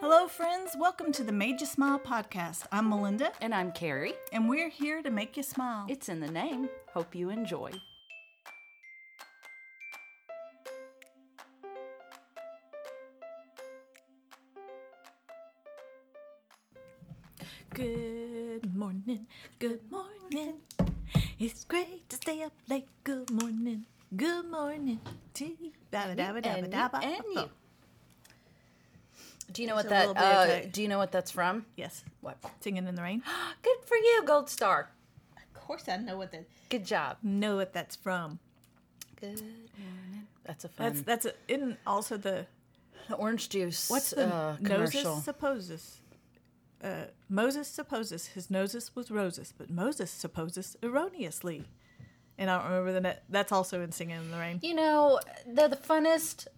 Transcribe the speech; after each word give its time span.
Hello, 0.00 0.26
friends. 0.28 0.76
Welcome 0.78 1.12
to 1.12 1.22
the 1.24 1.32
Made 1.32 1.60
Ya 1.60 1.66
Smile 1.66 1.98
podcast. 1.98 2.66
I'm 2.72 2.88
Melinda, 2.88 3.32
And 3.40 3.54
I'm 3.54 3.72
Carrie. 3.72 4.14
and 4.32 4.48
we're 4.48 4.68
here 4.68 5.02
to 5.02 5.10
make 5.10 5.36
you 5.36 5.42
smile. 5.42 5.86
It's 5.88 6.08
in 6.08 6.20
the 6.20 6.30
name. 6.30 6.68
Hope 6.92 7.14
you 7.14 7.30
enjoy. 7.30 7.70
Good 17.72 18.74
morning. 18.74 19.26
Good 19.58 19.80
morning. 19.90 20.60
It's 21.38 21.64
great 21.64 22.08
to 22.10 22.16
stay 22.16 22.42
up 22.42 22.52
late. 22.68 22.86
Good 23.02 23.30
morning. 23.30 23.86
Good 24.14 24.46
morning 24.50 25.00
to 25.34 25.44
you. 25.44 25.72
Dabba, 25.92 26.14
dabba, 26.16 26.40
dabba. 26.70 26.98
and 27.02 27.24
you. 27.34 27.48
Do 29.54 29.62
you 29.62 29.68
know 29.68 29.74
There's 29.76 29.84
what 29.84 29.90
that? 29.90 30.08
little 30.08 30.14
bit 30.14 30.60
of 30.62 30.66
Uh, 30.66 30.68
do 30.72 30.82
you 30.82 30.88
know 30.88 30.98
what 30.98 31.12
that's 31.12 31.30
from? 31.30 31.64
Yes. 31.76 32.04
What? 32.20 32.36
Singing 32.60 32.86
in 32.88 32.96
the 32.96 33.02
rain. 33.02 33.22
Good 33.62 33.78
for 33.86 33.96
you, 33.96 34.22
Gold 34.26 34.50
Star. 34.50 34.90
Of 35.36 35.54
course, 35.54 35.88
I 35.88 35.96
know 35.96 36.18
what 36.18 36.32
that. 36.32 36.44
Good 36.68 36.84
job. 36.84 37.18
Know 37.22 37.56
what 37.56 37.72
that's 37.72 37.94
from. 37.94 38.40
Good 39.20 39.40
morning. 39.40 40.26
That's 40.44 40.64
a 40.64 40.68
fun. 40.68 40.86
That's 40.86 41.00
that's 41.02 41.26
a, 41.26 41.32
isn't 41.46 41.78
also 41.86 42.16
the 42.16 42.46
the 43.08 43.14
orange 43.14 43.48
juice. 43.48 43.88
what's 43.88 44.10
the 44.10 44.26
uh, 44.26 44.56
commercial? 44.56 45.04
Moses 45.04 45.24
supposes. 45.24 46.00
Uh, 46.82 47.04
Moses 47.28 47.68
supposes 47.68 48.26
his 48.26 48.50
noses 48.50 48.90
was 48.94 49.10
roses, 49.10 49.54
but 49.56 49.70
Moses 49.70 50.10
supposes 50.10 50.76
erroneously. 50.82 51.64
And 52.36 52.50
I 52.50 52.58
don't 52.58 52.70
remember 52.70 52.92
the 52.92 53.00
net. 53.00 53.22
That's 53.30 53.52
also 53.52 53.82
in 53.82 53.92
Singing 53.92 54.16
in 54.16 54.30
the 54.32 54.36
Rain. 54.36 54.58
You 54.62 54.74
know, 54.74 55.20
the 55.46 55.68
the 55.68 55.76
funnest. 55.76 56.48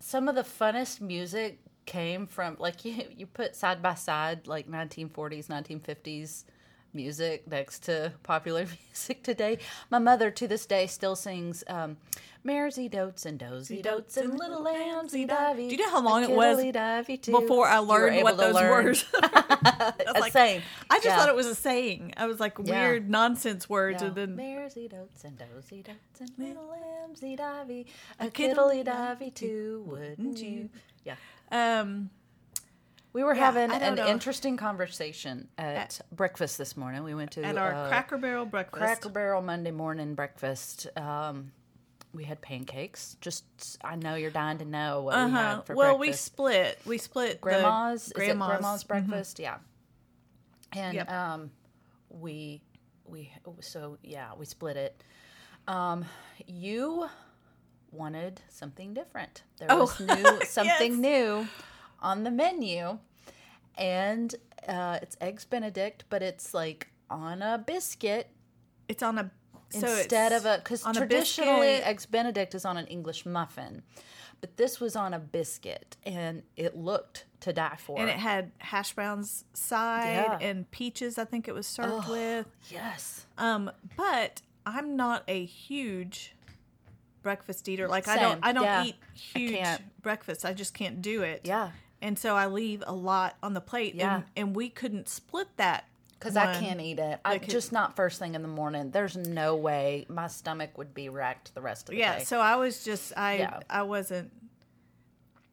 Some 0.00 0.28
of 0.28 0.34
the 0.34 0.42
funnest 0.42 1.00
music 1.00 1.60
came 1.90 2.26
from 2.26 2.56
like 2.58 2.84
you. 2.86 2.94
You 3.16 3.26
put 3.26 3.54
side 3.56 3.82
by 3.82 3.94
side 3.94 4.46
like 4.46 4.68
1940s, 4.70 5.48
1950s 5.48 6.44
music 6.92 7.46
next 7.46 7.84
to 7.84 8.12
popular 8.22 8.66
music 8.88 9.22
today. 9.22 9.58
My 9.90 9.98
mother 9.98 10.30
to 10.30 10.48
this 10.48 10.66
day 10.66 10.86
still 10.86 11.14
sings 11.16 11.62
um, 11.68 11.96
"Maresy 12.44 12.88
dotes 12.90 13.26
and 13.26 13.38
dozy 13.38 13.80
dotes 13.82 14.16
and 14.16 14.38
little 14.38 14.62
lambsy 14.64 15.28
divey." 15.28 15.68
Do 15.68 15.74
you 15.74 15.78
know 15.78 15.90
how 15.90 16.02
long 16.02 16.22
it 16.24 16.30
was? 16.30 16.56
Before 17.26 17.66
I 17.68 17.78
learned 17.78 18.22
what 18.22 18.36
those 18.36 18.54
learn. 18.54 18.70
words. 18.86 19.04
I 19.14 19.92
was 20.06 20.20
like, 20.20 20.32
saying. 20.32 20.62
I 20.88 20.96
just 20.96 21.06
Yeah. 21.06 21.16
thought 21.18 21.28
it 21.28 21.34
was 21.36 21.46
a 21.46 21.54
saying. 21.54 22.14
I 22.16 22.26
was 22.26 22.38
like 22.40 22.54
Yeah. 22.62 22.88
weird 22.88 23.10
nonsense 23.10 23.68
words, 23.68 24.00
Yeah. 24.02 24.08
and 24.08 24.16
then 24.16 24.36
Maresy 24.36 24.88
dotes 24.90 25.24
and 25.24 25.36
dozy 25.38 25.82
dotes 25.82 26.20
and 26.20 26.30
little 26.38 26.68
lambsy 26.74 27.36
divey, 27.38 27.86
A 28.18 28.30
kiddly 28.30 28.82
divey 28.84 29.34
too, 29.34 29.84
wouldn't 29.86 30.38
you? 30.42 30.70
Yeah. 31.04 31.16
Um, 31.50 32.10
We 33.12 33.24
were 33.24 33.34
Yeah, 33.34 33.44
having 33.50 33.70
an 33.72 33.96
know. 33.96 34.06
interesting 34.06 34.56
conversation 34.56 35.48
at, 35.58 36.00
breakfast 36.12 36.58
this 36.58 36.76
morning. 36.76 37.02
We 37.02 37.14
went 37.14 37.32
to 37.32 37.42
at 37.42 37.56
our 37.58 37.72
uh, 37.74 37.88
Cracker 37.88 38.18
Barrel 38.18 38.46
breakfast. 38.46 38.78
Cracker 38.80 39.08
Barrel 39.08 39.42
Monday 39.42 39.72
morning 39.72 40.14
breakfast. 40.14 40.86
Um, 40.96 41.50
we 42.12 42.24
had 42.24 42.40
pancakes. 42.40 43.16
Just, 43.20 43.44
I 43.82 43.96
know 43.96 44.14
you're 44.14 44.30
dying 44.30 44.58
to 44.58 44.64
know 44.64 45.02
what 45.02 45.16
we 45.16 45.22
Uh-huh. 45.22 45.38
had 45.56 45.66
for 45.66 45.74
Well, 45.74 45.98
we 45.98 46.12
split. 46.12 46.78
We 46.84 46.98
split 46.98 47.32
the 47.34 47.38
grandma's, 47.38 48.12
grandma's. 48.14 48.48
grandma's 48.48 48.84
breakfast? 48.84 49.38
Yeah. 49.38 49.56
And 50.72 50.94
Yep. 50.94 51.10
um, 51.10 51.50
we 52.10 52.62
we 53.06 53.32
so 53.60 53.98
yeah 54.04 54.30
we 54.36 54.44
split 54.46 54.76
it. 54.76 55.02
Um, 55.66 56.04
you 56.46 57.08
wanted 57.92 58.40
something 58.48 58.94
different. 58.94 59.42
There 59.58 59.68
Oh, 59.70 59.80
was 59.80 60.00
new 60.00 60.40
something 60.46 60.92
yes. 60.92 60.98
new 61.00 61.48
on 62.00 62.24
the 62.24 62.30
menu, 62.30 62.98
and 63.76 64.34
uh, 64.68 64.98
it's 65.02 65.16
eggs 65.20 65.44
Benedict, 65.44 66.04
but 66.10 66.22
it's 66.22 66.52
like 66.54 66.88
on 67.10 67.42
a 67.42 67.58
biscuit 67.58 68.28
It's 68.88 69.02
on 69.02 69.18
a 69.18 69.30
so 69.70 69.86
instead 69.86 70.32
of 70.32 70.44
a 70.46 70.58
because 70.58 70.82
on 70.84 70.96
a 70.96 70.98
traditionally 70.98 71.68
eggs 71.68 72.04
benedict 72.04 72.56
is 72.56 72.64
on 72.64 72.76
an 72.76 72.86
english 72.88 73.24
muffin 73.24 73.82
but 74.40 74.56
this 74.56 74.80
was 74.80 74.96
on 74.96 75.14
a 75.14 75.18
biscuit 75.20 75.96
and 76.04 76.42
it 76.56 76.76
looked 76.76 77.24
to 77.38 77.52
die 77.52 77.76
for 77.78 78.00
and 78.00 78.10
it 78.10 78.16
had 78.16 78.50
hash 78.58 78.92
browns 78.94 79.44
side 79.54 80.26
Yeah. 80.40 80.48
and 80.48 80.68
peaches. 80.72 81.18
I 81.18 81.24
think 81.24 81.46
it 81.46 81.54
was 81.54 81.66
served 81.68 82.08
with. 82.08 82.46
yes 82.68 83.26
Um, 83.38 83.70
but 83.96 84.42
I'm 84.66 84.96
not 84.96 85.22
a 85.28 85.44
huge 85.44 86.34
breakfast 87.22 87.68
eater. 87.68 87.88
Like 87.88 88.08
I 88.08 88.18
don't 88.18 88.40
I 88.42 88.52
don't 88.52 88.64
yeah. 88.64 88.84
eat 88.84 88.96
huge 89.14 89.52
can't. 89.52 90.02
breakfast. 90.02 90.44
I 90.44 90.52
just 90.52 90.74
can't 90.74 91.00
do 91.02 91.22
it. 91.22 91.42
Yeah. 91.44 91.70
And 92.02 92.18
so 92.18 92.34
I 92.34 92.46
leave 92.46 92.82
a 92.86 92.94
lot 92.94 93.36
on 93.42 93.52
the 93.54 93.60
plate. 93.60 93.94
Yeah. 93.94 94.16
And, 94.16 94.24
and 94.36 94.56
we 94.56 94.68
couldn't 94.70 95.08
split 95.08 95.48
that. 95.58 95.84
because 96.18 96.36
i 96.36 96.58
can't 96.60 96.80
eat 96.80 96.98
it 96.98 97.18
i 97.24 97.34
it- 97.36 97.48
just 97.48 97.72
not 97.72 97.96
first 97.96 98.18
thing 98.18 98.34
in 98.34 98.42
the 98.42 98.48
morning 98.60 98.90
there's 98.90 99.16
no 99.16 99.56
way 99.56 100.04
my 100.08 100.26
stomach 100.28 100.76
would 100.76 100.92
be 100.92 101.08
wrecked 101.08 101.54
the 101.54 101.60
rest 101.62 101.88
of 101.88 101.92
the 101.94 101.96
Yeah. 102.00 102.12
day 102.12 102.18
Yeah. 102.18 102.24
So 102.24 102.40
I 102.40 102.56
was 102.56 102.84
just 102.84 103.12
I 103.16 103.38
Yeah. 103.38 103.60
I 103.70 103.82
wasn't 103.82 104.30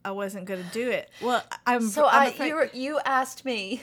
I 0.04 0.10
wasn't 0.12 0.44
gonna 0.46 0.70
do 0.72 0.88
it. 0.90 1.10
Well, 1.20 1.42
I'm 1.66 1.82
so 1.88 2.06
I'm 2.06 2.32
i 2.40 2.44
you 2.46 2.70
you 2.72 3.00
asked 3.04 3.44
me 3.44 3.82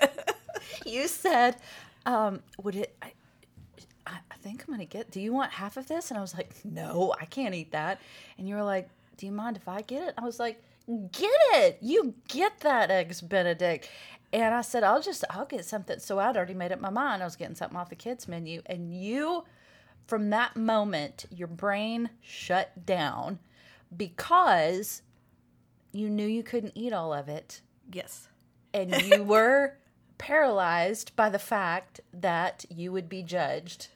you 0.86 1.08
said 1.08 1.56
um 2.04 2.40
would 2.62 2.76
it 2.76 2.96
I, 3.02 3.06
I 3.06 3.08
I 3.08 3.12
think 4.46 4.64
I'm 4.66 4.74
gonna 4.74 4.84
get. 4.84 5.10
Do 5.10 5.20
you 5.20 5.32
want 5.32 5.52
half 5.52 5.76
of 5.76 5.88
this? 5.88 6.10
And 6.10 6.18
I 6.18 6.20
was 6.20 6.34
like, 6.34 6.54
no, 6.64 7.12
I 7.20 7.24
can't 7.24 7.54
eat 7.54 7.72
that. 7.72 8.00
And 8.38 8.48
you 8.48 8.54
were 8.54 8.62
like, 8.62 8.88
do 9.16 9.26
you 9.26 9.32
mind 9.32 9.56
if 9.56 9.66
I 9.66 9.82
get 9.82 10.06
it? 10.06 10.14
I 10.16 10.24
was 10.24 10.38
like, 10.38 10.62
get 11.10 11.32
it. 11.54 11.78
You 11.80 12.14
get 12.28 12.60
that 12.60 12.90
eggs 12.90 13.20
Benedict. 13.20 13.90
And 14.32 14.54
I 14.54 14.60
said, 14.60 14.84
I'll 14.84 15.02
just, 15.02 15.24
I'll 15.30 15.46
get 15.46 15.64
something. 15.64 15.98
So 15.98 16.20
I'd 16.20 16.36
already 16.36 16.54
made 16.54 16.70
up 16.70 16.80
my 16.80 16.90
mind. 16.90 17.22
I 17.22 17.26
was 17.26 17.36
getting 17.36 17.56
something 17.56 17.76
off 17.76 17.88
the 17.88 17.96
kids 17.96 18.28
menu. 18.28 18.62
And 18.66 18.94
you, 18.94 19.44
from 20.06 20.30
that 20.30 20.56
moment, 20.56 21.26
your 21.30 21.48
brain 21.48 22.10
shut 22.20 22.86
down 22.86 23.40
because 23.96 25.02
you 25.92 26.08
knew 26.08 26.26
you 26.26 26.42
couldn't 26.42 26.72
eat 26.76 26.92
all 26.92 27.12
of 27.12 27.28
it 27.28 27.62
yes. 27.92 28.28
and 28.74 28.94
you 29.02 29.22
were 29.24 29.74
paralyzed 30.18 31.14
by 31.16 31.30
the 31.30 31.38
fact 31.38 32.00
that 32.12 32.64
you 32.68 32.92
would 32.92 33.08
be 33.08 33.22
judged 33.22 33.88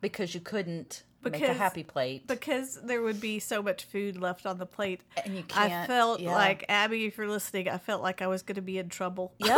because 0.00 0.34
you 0.34 0.40
couldn't 0.40 1.02
make 1.22 1.42
a 1.42 1.52
happy 1.54 1.82
plate. 1.82 2.26
because 2.28 2.80
there 2.82 3.02
would 3.02 3.20
be 3.20 3.38
so 3.40 3.60
much 3.62 3.84
food 3.84 4.16
left 4.16 4.46
on 4.46 4.58
the 4.58 4.66
plate. 4.66 5.00
And 5.24 5.34
you 5.34 5.44
I 5.54 5.68
can't- 5.68 5.86
felt 5.88 6.20
yeah. 6.20 6.32
like 6.32 6.64
Abby, 6.68 7.06
if 7.06 7.16
you're 7.18 7.28
listening, 7.28 7.68
I 7.68 7.78
felt 7.78 8.02
like 8.02 8.22
I 8.22 8.26
was 8.28 8.42
going 8.42 8.56
to 8.56 8.62
be 8.62 8.78
in 8.78 8.88
trouble. 8.88 9.32
yeah. 9.38 9.56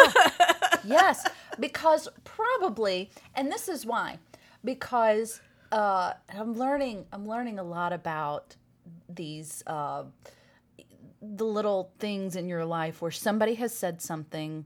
yes, 0.85 1.27
because 1.61 2.09
probably, 2.25 3.11
and 3.35 3.53
this 3.53 3.69
is 3.69 3.85
why, 3.85 4.19
because 4.65 5.41
uh, 5.73 6.15
I'm 6.35 6.55
learning. 6.55 7.05
I'm 7.13 7.29
learning 7.29 7.59
a 7.59 7.63
lot 7.65 7.93
about 7.93 8.57
these 9.09 9.63
uh, 9.67 10.05
the 11.21 11.45
little 11.45 11.93
things 11.99 12.37
in 12.37 12.49
your 12.49 12.65
life 12.65 13.03
where 13.03 13.11
somebody 13.11 13.55
has 13.57 13.75
said 13.77 14.01
something, 14.01 14.65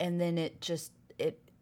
and 0.00 0.20
then 0.20 0.38
it 0.38 0.60
just 0.60 0.92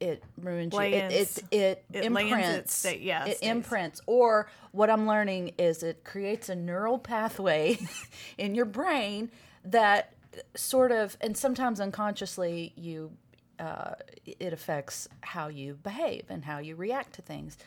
it 0.01 0.23
ruins 0.41 0.73
you. 0.75 0.81
It 0.81 0.93
it, 0.95 0.99
Lands. 1.13 1.15
it, 1.15 1.45
It 1.51 1.53
lands, 1.53 1.85
it 1.93 2.05
imprints. 2.05 2.75
stay- 2.75 2.99
yeah, 3.01 3.27
it 3.27 3.37
stays. 3.37 3.49
imprints. 3.51 4.01
Or 4.07 4.49
what 4.73 4.89
I'm 4.91 5.07
learning 5.07 5.53
is 5.59 5.83
it 5.83 6.05
creates 6.05 6.49
a 6.49 6.55
neural 6.55 6.99
pathway 6.99 7.79
in 8.39 8.55
your 8.55 8.65
brain 8.65 9.31
that 9.65 10.15
sort 10.57 10.91
of, 10.93 11.17
and 11.21 11.37
sometimes 11.37 11.81
unconsciously, 11.81 12.73
you 12.77 13.13
uh, 13.59 13.93
it 14.25 14.55
affects 14.55 15.07
how 15.21 15.49
you 15.49 15.75
behave 15.83 16.25
and 16.31 16.47
how 16.47 16.59
you 16.59 16.75
react 16.77 17.13
to 17.15 17.21
things. 17.23 17.59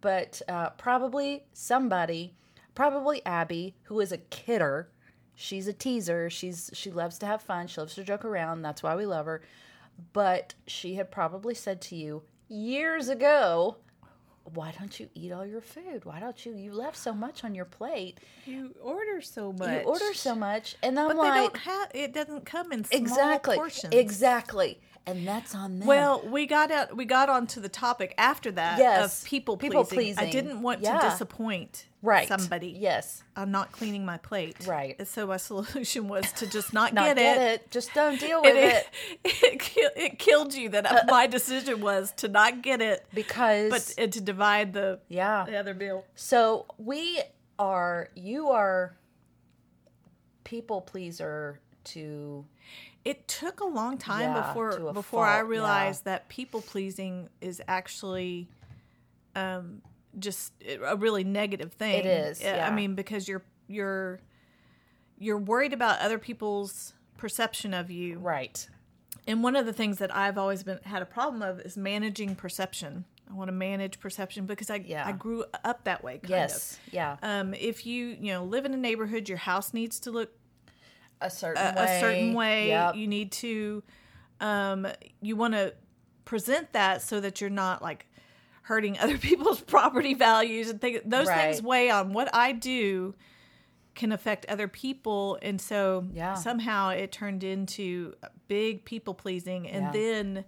But 0.00 0.40
uh, 0.48 0.70
probably 0.70 1.42
somebody, 1.52 2.34
probably 2.76 3.24
Abby, 3.26 3.74
who 3.84 3.98
is 3.98 4.12
a 4.12 4.18
kidder. 4.18 4.88
She's 5.34 5.66
a 5.66 5.72
teaser. 5.72 6.30
She's 6.30 6.70
she 6.72 6.90
loves 6.92 7.18
to 7.18 7.26
have 7.26 7.42
fun. 7.42 7.66
She 7.66 7.80
loves 7.80 7.96
to 7.96 8.04
joke 8.04 8.24
around. 8.24 8.62
That's 8.62 8.82
why 8.82 8.94
we 8.94 9.06
love 9.06 9.26
her. 9.26 9.42
But 10.12 10.54
she 10.66 10.94
had 10.94 11.10
probably 11.10 11.54
said 11.54 11.80
to 11.82 11.96
you 11.96 12.22
years 12.48 13.08
ago, 13.08 13.76
"Why 14.54 14.72
don't 14.78 14.98
you 14.98 15.08
eat 15.14 15.32
all 15.32 15.46
your 15.46 15.60
food? 15.60 16.04
Why 16.04 16.20
don't 16.20 16.44
you? 16.44 16.54
You 16.54 16.72
left 16.72 16.96
so 16.96 17.12
much 17.12 17.44
on 17.44 17.54
your 17.54 17.64
plate. 17.64 18.18
You 18.46 18.74
order 18.82 19.20
so 19.20 19.52
much. 19.52 19.82
You 19.82 19.88
order 19.88 20.14
so 20.14 20.34
much." 20.34 20.76
And 20.82 20.98
I'm 20.98 21.08
But 21.08 21.16
like, 21.18 21.32
they 21.32 21.38
don't 21.40 21.56
have. 21.58 21.90
It 21.94 22.12
doesn't 22.12 22.46
come 22.46 22.72
in 22.72 22.84
small 22.84 23.00
exactly, 23.00 23.56
portions. 23.56 23.94
exactly, 23.94 24.80
and 25.06 25.26
that's 25.26 25.54
on 25.54 25.78
them. 25.78 25.88
Well, 25.88 26.22
we 26.28 26.46
got 26.46 26.70
out. 26.70 26.96
We 26.96 27.04
got 27.04 27.28
onto 27.28 27.60
the 27.60 27.68
topic 27.68 28.14
after 28.18 28.50
that 28.52 28.78
Yes, 28.78 29.22
of 29.22 29.28
people 29.28 29.56
people 29.56 29.84
pleasing. 29.84 30.22
I 30.22 30.30
didn't 30.30 30.62
want 30.62 30.80
Yeah. 30.80 30.98
to 31.00 31.08
disappoint 31.10 31.86
right, 32.02 32.28
somebody. 32.28 32.68
Yes, 32.78 33.22
I'm 33.34 33.50
not 33.50 33.72
cleaning 33.72 34.04
my 34.04 34.18
plate. 34.18 34.66
Right. 34.66 34.96
And 34.98 35.08
so 35.08 35.26
my 35.26 35.36
solution 35.50 36.08
was 36.08 36.30
to 36.32 36.46
just 36.46 36.72
not, 36.72 36.92
not 36.92 37.06
get, 37.06 37.16
get, 37.16 37.36
it. 37.38 37.60
it. 37.62 37.70
Just 37.70 37.94
don't 37.94 38.20
deal 38.20 38.42
with 38.42 38.54
And 38.54 38.58
it. 38.58 38.88
it, 39.24 39.76
it, 39.76 39.92
it 39.96 40.18
killed 40.18 40.54
you 40.54 40.68
that 40.70 40.86
uh, 40.86 40.94
uh. 40.96 41.02
my 41.08 41.26
decision 41.26 41.80
was 41.80 42.12
to 42.18 42.28
not 42.28 42.62
get 42.62 42.80
it, 42.80 43.06
because 43.14 43.70
but 43.70 43.94
and 43.98 44.12
to 44.12 44.20
divide 44.20 44.72
the 44.72 45.00
yeah. 45.08 45.44
the 45.46 45.56
other 45.56 45.74
bill. 45.74 46.04
So 46.14 46.66
we 46.78 47.20
are. 47.58 48.10
You 48.14 48.48
are 48.48 48.96
people 50.44 50.80
pleaser 50.80 51.60
to 51.82 52.44
It 53.04 53.26
took 53.28 53.60
a 53.60 53.66
long 53.66 53.96
time 53.98 54.22
Yeah, 54.34 54.46
before 54.48 54.92
before 54.92 55.24
I 55.26 55.38
fault, 55.38 55.44
yeah. 55.46 55.50
realized 55.50 56.04
that 56.04 56.28
people 56.28 56.60
pleasing 56.60 57.28
is 57.40 57.62
actually 57.66 58.48
um 59.34 59.82
just 60.18 60.52
a 60.86 60.96
really 60.96 61.24
negative 61.24 61.72
thing. 61.72 62.00
It 62.00 62.06
is, 62.06 62.42
yeah. 62.42 62.66
I 62.66 62.74
mean 62.74 62.94
because 62.94 63.28
you're 63.28 63.42
you're 63.68 64.20
you're 65.18 65.38
worried 65.38 65.72
about 65.72 66.00
other 66.00 66.18
people's 66.18 66.94
perception 67.16 67.74
of 67.74 67.90
you. 67.90 68.18
right. 68.18 68.68
And 69.26 69.42
one 69.44 69.54
of 69.54 69.66
the 69.66 69.72
things 69.72 69.98
that 69.98 70.14
I've 70.16 70.38
always 70.38 70.62
been 70.62 70.80
had 70.84 71.02
a 71.02 71.06
problem 71.06 71.42
of 71.42 71.60
is 71.60 71.76
managing 71.76 72.34
perception. 72.34 73.04
I 73.30 73.34
want 73.34 73.48
to 73.48 73.52
manage 73.52 74.00
perception 74.00 74.46
because 74.46 74.70
I 74.70 74.76
Yeah. 74.84 75.06
I 75.06 75.12
grew 75.12 75.44
up 75.62 75.84
that 75.84 76.02
way 76.02 76.14
kind 76.18 76.30
Yes. 76.30 76.78
Yeah. 76.90 77.16
Um 77.22 77.54
if 77.54 77.86
you, 77.86 78.16
you 78.20 78.32
know, 78.32 78.44
live 78.44 78.64
in 78.64 78.74
a 78.74 78.78
neighborhood, 78.78 79.28
your 79.28 79.38
house 79.38 79.72
needs 79.72 80.00
to 80.00 80.10
look 80.10 80.32
A 81.20 81.30
certain 81.30 81.62
a, 81.62 81.74
way. 81.76 81.96
a 81.96 82.00
certain 82.00 82.34
way. 82.34 82.68
Yep. 82.68 82.94
You 82.96 83.06
need 83.06 83.32
to, 83.32 83.82
um, 84.40 84.86
you 85.20 85.36
want 85.36 85.54
to 85.54 85.74
present 86.24 86.72
that 86.72 87.02
so 87.02 87.20
that 87.20 87.40
you're 87.40 87.50
not 87.50 87.82
like 87.82 88.06
hurting 88.62 88.98
other 88.98 89.18
people's 89.28 89.60
property 89.60 90.14
values 90.14 90.70
and 90.70 90.80
things. 90.80 91.00
Those 91.04 91.28
things 91.28 91.62
weigh 91.62 91.90
on 91.90 92.12
what 92.12 92.34
I 92.34 92.52
do 92.52 93.14
can 93.94 94.12
affect 94.12 94.46
other 94.46 94.68
people, 94.68 95.38
and 95.42 95.60
so 95.60 96.06
Yeah. 96.12 96.34
somehow 96.34 96.90
it 96.90 97.10
turned 97.12 97.42
into 97.44 98.14
big 98.48 98.84
people 98.84 99.14
pleasing, 99.14 99.68
and 99.68 99.86
Yeah. 99.86 99.90
then 99.92 100.44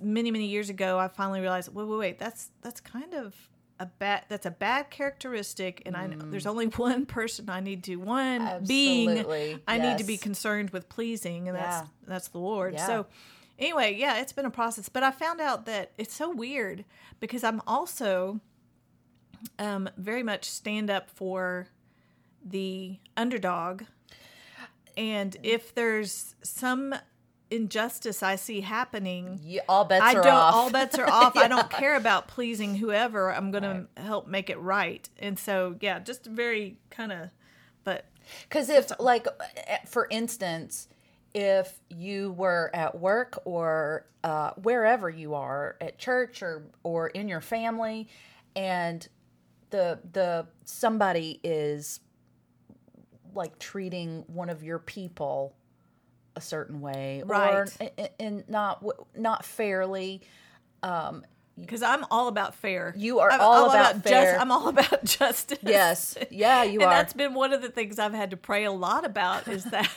many 0.00 0.30
many 0.30 0.46
years 0.46 0.68
ago, 0.70 0.98
I 0.98 1.08
finally 1.08 1.40
realized, 1.40 1.72
wait, 1.74 1.86
wait, 1.86 1.98
wait, 1.98 2.18
that's 2.18 2.50
that's 2.62 2.80
kind 2.80 3.14
of 3.14 3.34
a 3.80 3.86
bad 3.86 4.24
that's 4.28 4.46
a 4.46 4.50
bad 4.50 4.90
characteristic 4.90 5.82
and 5.86 5.96
I 5.96 6.06
know 6.06 6.30
there's 6.30 6.46
only 6.46 6.66
one 6.88 7.06
person 7.06 7.48
I 7.48 7.60
need 7.60 7.84
to 7.84 7.96
one 7.96 8.64
being 8.66 9.08
Mm. 9.08 9.18
Absolutely, 9.18 9.62
I 9.66 9.78
need 9.78 9.98
to 9.98 10.04
be 10.04 10.16
concerned 10.16 10.70
with 10.70 10.88
pleasing 10.88 11.48
and 11.48 11.56
that's 11.56 11.88
that's 12.06 12.28
the 12.28 12.38
Lord. 12.38 12.74
Yeah. 12.74 12.86
So 12.86 13.06
anyway, 13.58 13.94
yeah, 13.94 14.20
it's 14.20 14.32
been 14.32 14.46
a 14.46 14.50
process, 14.50 14.88
but 14.88 15.02
I 15.02 15.10
found 15.10 15.40
out 15.40 15.66
that 15.66 15.92
it's 15.98 16.14
so 16.14 16.30
weird 16.30 16.84
because 17.20 17.44
I'm 17.44 17.62
also 17.66 18.40
um 19.58 19.88
very 19.96 20.22
much 20.22 20.44
stand 20.44 20.90
up 20.90 21.08
for 21.10 21.68
the 22.44 22.98
underdog. 23.16 23.82
And 24.96 25.36
if 25.44 25.74
there's 25.74 26.34
some 26.42 26.94
injustice 27.50 28.22
I 28.22 28.36
see 28.36 28.60
happening, 28.60 29.40
You, 29.42 29.60
all 29.68 29.84
bets 29.84 30.02
I 30.04 30.14
are 30.14 30.22
don't. 30.22 30.32
off. 30.34 30.54
All 30.54 30.70
bets 30.70 30.98
are 30.98 31.08
off. 31.10 31.36
I 31.36 31.48
don't 31.48 31.70
care 31.70 31.96
about 31.96 32.28
pleasing 32.28 32.74
whoever. 32.76 33.32
I'm 33.32 33.50
going 33.50 33.62
to 33.64 33.86
help 34.02 34.26
make 34.28 34.50
it 34.50 34.58
right. 34.58 35.08
And 35.18 35.38
so, 35.38 35.76
yeah, 35.80 35.98
just 36.00 36.26
very 36.26 36.78
kind 36.90 37.12
of. 37.12 37.30
But 37.84 38.06
Because 38.42 38.68
if, 38.68 38.90
like, 39.00 39.26
eh, 39.56 39.78
for 39.86 40.06
instance, 40.10 40.88
if 41.34 41.80
you 41.90 42.32
were 42.32 42.70
at 42.74 42.98
work 42.98 43.38
or 43.44 44.06
uh, 44.24 44.50
wherever 44.62 45.08
you 45.08 45.34
are 45.34 45.76
at 45.80 45.98
church 45.98 46.42
or 46.42 46.64
or 46.82 47.08
in 47.08 47.28
your 47.28 47.40
family, 47.40 48.08
and 48.56 49.06
the 49.70 50.00
the 50.12 50.46
somebody 50.64 51.38
is 51.44 52.00
like 53.34 53.58
treating 53.58 54.24
one 54.26 54.48
of 54.48 54.62
your 54.62 54.78
people 54.78 55.54
a 56.36 56.40
certain 56.40 56.80
way, 56.80 57.22
or 57.22 57.26
Right. 57.26 57.92
and, 57.98 58.10
and 58.20 58.48
not 58.48 58.84
not 59.16 59.44
fairly. 59.44 60.22
Um, 60.82 61.24
because 61.60 61.82
I'm 61.82 62.04
all 62.12 62.28
about 62.28 62.54
fair, 62.54 62.94
You 62.96 63.18
are 63.18 63.32
I'm 63.32 63.40
all 63.40 63.68
about 63.70 64.04
fair. 64.04 64.38
I'm 64.38 64.52
all 64.52 64.68
about 64.68 65.02
justice. 65.04 65.58
Yes, 65.62 66.16
yeah, 66.30 66.62
you 66.62 66.78
are 66.78 66.82
and 66.84 66.92
are. 66.92 66.94
that's 66.94 67.12
been 67.12 67.34
one 67.34 67.52
of 67.52 67.62
the 67.62 67.68
things 67.68 67.98
I've 67.98 68.14
had 68.14 68.30
to 68.30 68.36
pray 68.36 68.62
a 68.62 68.70
lot 68.70 69.04
about 69.04 69.48
is 69.48 69.64
that 69.72 69.90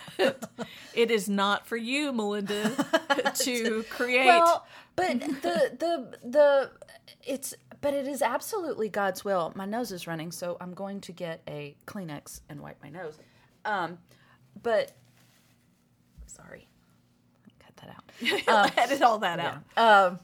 it 0.95 1.11
is 1.11 1.29
not 1.29 1.67
for 1.67 1.77
you, 1.77 2.11
Melinda, 2.13 2.71
to 3.35 3.83
create. 3.91 4.25
Well, 4.25 4.65
but 4.95 5.19
the 5.19 5.71
the 5.77 6.17
the 6.27 6.71
it's 7.27 7.53
but 7.79 7.93
it 7.93 8.07
is 8.07 8.23
absolutely 8.23 8.89
God's 8.89 9.23
will. 9.23 9.51
My 9.55 9.65
nose 9.65 9.91
is 9.91 10.07
running, 10.07 10.31
so 10.31 10.57
I'm 10.59 10.73
going 10.73 10.99
to 11.01 11.11
get 11.11 11.41
a 11.47 11.75
Kleenex 11.85 12.41
and 12.49 12.59
wipe 12.61 12.81
my 12.81 12.89
nose. 12.89 13.19
Um, 13.65 13.99
but 14.63 14.93
sorry, 16.43 16.67
cut 17.59 17.77
that 17.77 18.47
out. 18.69 18.77
edit 18.77 19.01
all 19.01 19.19
that 19.19 19.39
out. 19.39 20.19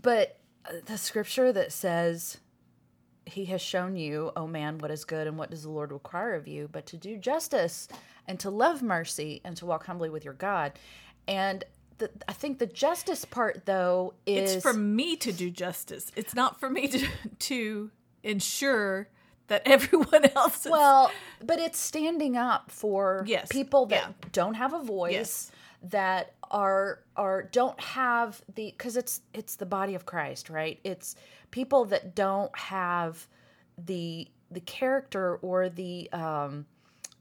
But 0.00 0.38
uh, 0.64 0.72
the 0.86 0.98
scripture 0.98 1.52
that 1.52 1.72
says, 1.72 2.38
He 3.26 3.46
has 3.46 3.60
shown 3.60 3.96
you, 3.96 4.32
O 4.36 4.46
man, 4.46 4.78
what 4.78 4.90
is 4.90 5.04
good 5.04 5.26
and 5.26 5.38
what 5.38 5.50
does 5.50 5.62
the 5.62 5.70
Lord 5.70 5.92
require 5.92 6.34
of 6.34 6.46
you, 6.48 6.68
but 6.70 6.86
to 6.86 6.96
do 6.96 7.16
justice 7.16 7.88
and 8.26 8.38
to 8.40 8.50
love 8.50 8.82
mercy 8.82 9.40
and 9.44 9.56
to 9.56 9.66
walk 9.66 9.86
humbly 9.86 10.10
with 10.10 10.24
your 10.24 10.34
God. 10.34 10.72
And 11.28 11.64
the, 11.98 12.10
I 12.26 12.32
think 12.32 12.58
the 12.58 12.66
justice 12.66 13.24
part, 13.24 13.66
though, 13.66 14.14
is 14.26 14.54
It's 14.54 14.62
for 14.62 14.72
me 14.72 15.16
to 15.16 15.32
do 15.32 15.50
justice. 15.50 16.10
It's 16.16 16.34
not 16.34 16.58
for 16.58 16.68
me 16.68 16.88
to 16.88 17.06
to 17.40 17.90
ensure 18.22 19.08
that 19.48 19.62
everyone 19.66 20.24
else 20.36 20.66
is 20.66 20.72
well, 20.72 21.10
but 21.44 21.58
it's 21.58 21.78
standing 21.78 22.36
up 22.36 22.70
for 22.70 23.24
Yes, 23.26 23.48
people 23.48 23.86
that 23.86 24.02
yeah. 24.08 24.28
don't 24.32 24.54
have 24.54 24.72
a 24.72 24.82
voice, 24.82 25.12
Yes. 25.12 25.50
that 25.90 26.34
are 26.50 27.00
are 27.16 27.42
don't 27.44 27.80
have 27.80 28.42
the 28.54 28.70
because 28.76 28.96
it's 28.96 29.20
it's 29.34 29.56
the 29.56 29.66
body 29.66 29.94
of 29.94 30.06
Christ, 30.06 30.50
right? 30.50 30.78
It's 30.84 31.16
people 31.50 31.84
that 31.86 32.14
don't 32.14 32.56
have 32.56 33.26
the 33.78 34.28
the 34.50 34.60
character 34.60 35.36
or 35.36 35.68
the 35.68 36.10
um 36.12 36.66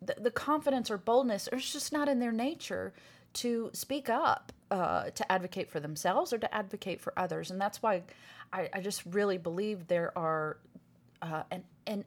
the, 0.01 0.15
the 0.19 0.31
confidence 0.31 0.89
or 0.91 0.97
boldness, 0.97 1.47
or 1.51 1.57
it's 1.57 1.71
just 1.71 1.93
not 1.93 2.09
in 2.09 2.19
their 2.19 2.31
nature 2.31 2.93
to 3.33 3.69
speak 3.73 4.09
up, 4.09 4.51
uh, 4.71 5.09
to 5.11 5.31
advocate 5.31 5.69
for 5.69 5.79
themselves 5.79 6.33
or 6.33 6.37
to 6.39 6.53
advocate 6.53 6.99
for 6.99 7.13
others, 7.17 7.51
and 7.51 7.61
that's 7.61 7.81
why 7.81 8.01
I, 8.51 8.67
I 8.73 8.81
just 8.81 9.03
really 9.05 9.37
believe 9.37 9.87
there 9.87 10.17
are 10.17 10.57
uh, 11.21 11.43
and 11.51 11.63
and 11.87 12.05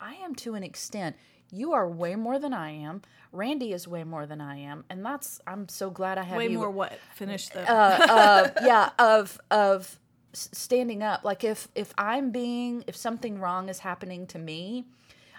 I 0.00 0.14
am 0.14 0.34
to 0.36 0.54
an 0.54 0.62
extent. 0.62 1.16
You 1.52 1.72
are 1.72 1.88
way 1.88 2.14
more 2.14 2.38
than 2.38 2.52
I 2.54 2.70
am. 2.70 3.02
Randy 3.32 3.72
is 3.72 3.86
way 3.88 4.04
more 4.04 4.26
than 4.26 4.40
I 4.40 4.56
am, 4.58 4.84
and 4.88 5.04
that's 5.04 5.40
I'm 5.46 5.68
so 5.68 5.90
glad 5.90 6.18
I 6.18 6.22
have 6.22 6.36
way 6.38 6.48
you. 6.48 6.58
more 6.58 6.70
what 6.70 6.98
finish 7.14 7.48
the 7.48 7.68
uh, 7.70 8.50
yeah, 8.64 8.90
of 8.98 9.40
of 9.50 9.98
standing 10.32 11.02
up. 11.02 11.24
Like 11.24 11.44
if 11.44 11.68
if 11.74 11.92
I'm 11.98 12.30
being 12.30 12.84
if 12.86 12.96
something 12.96 13.38
wrong 13.40 13.68
is 13.68 13.80
happening 13.80 14.26
to 14.28 14.38
me, 14.38 14.86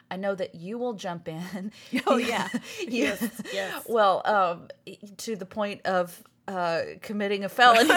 I 0.09 0.17
know 0.17 0.35
that 0.35 0.55
you 0.55 0.77
will 0.77 0.93
jump 0.93 1.27
in. 1.27 1.71
Oh, 2.05 2.17
yeah. 2.17 2.49
Yes, 2.87 3.41
yes. 3.53 3.85
Well, 3.87 4.21
um, 4.25 4.67
to 5.17 5.35
the 5.35 5.45
point 5.45 5.85
of 5.85 6.21
uh, 6.47 6.81
committing 7.01 7.45
a 7.45 7.49
felony. 7.49 7.89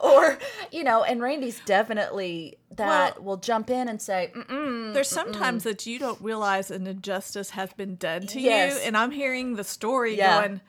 Or 0.10 0.38
you 0.72 0.82
know, 0.84 1.02
and 1.04 1.20
Randy's 1.20 1.60
definitely 1.66 2.56
that 2.76 3.16
Well- 3.16 3.24
will 3.24 3.36
jump 3.36 3.68
in 3.70 3.88
and 3.88 4.00
say, 4.00 4.30
Mm-mm, 4.34 4.94
There's 4.94 5.08
sometimes 5.08 5.64
that 5.64 5.84
you 5.86 5.98
don't 5.98 6.20
realize 6.22 6.70
an 6.70 6.86
injustice 6.86 7.50
has 7.50 7.72
been 7.74 7.96
done 7.96 8.26
to 8.28 8.40
Yes. 8.40 8.74
you, 8.76 8.80
and 8.86 8.96
I'm 8.96 9.10
hearing 9.10 9.56
the 9.56 9.64
story 9.64 10.16
Yeah. 10.16 10.40
going, 10.40 10.60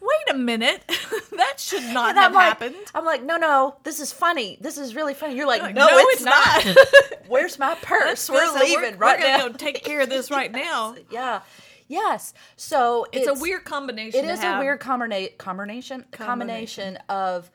"Wait 0.00 0.30
a 0.34 0.38
minute, 0.38 0.82
that 1.36 1.54
should 1.58 1.82
not 1.92 2.10
And 2.10 2.18
have 2.18 2.30
I'm 2.30 2.34
like, 2.34 2.44
happened." 2.44 2.76
I'm 2.94 3.04
like, 3.04 3.22
no, 3.24 3.36
no, 3.36 3.76
this 3.82 3.98
is 3.98 4.12
funny. 4.12 4.58
This 4.60 4.78
is 4.78 4.94
really 4.94 5.14
funny. 5.14 5.34
You're 5.34 5.46
like, 5.46 5.62
Like, 5.62 5.74
no, 5.74 5.86
"No, 5.86 5.98
it's, 5.98 6.20
it's 6.20 6.24
not. 6.24 6.66
not." 6.66 6.86
Where's 7.28 7.58
my 7.58 7.74
purse? 7.82 8.30
We're 8.30 8.58
leaving 8.60 8.96
right 8.98 9.18
we're 9.18 9.26
now. 9.26 9.48
Go 9.48 9.52
take 9.54 9.82
care 9.84 10.00
of 10.02 10.08
this 10.08 10.30
right 10.30 10.52
now. 10.52 10.94
yeah, 11.10 11.40
yes. 11.88 12.32
So 12.56 13.06
It's, 13.12 13.26
a 13.26 13.34
weird 13.34 13.64
combination. 13.64 14.24
It 14.24 14.30
is 14.30 14.42
a 14.42 14.58
weird 14.60 14.80
combina- 14.80 15.36
combination 15.36 16.04
combination 16.12 16.96
of 17.08 17.50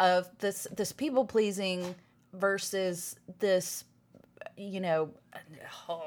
of 0.00 0.28
this 0.38 0.66
this 0.74 0.92
people 0.92 1.24
pleasing 1.24 1.94
versus 2.32 3.16
this 3.38 3.84
you 4.56 4.80
know 4.80 5.10
oh, 5.88 6.02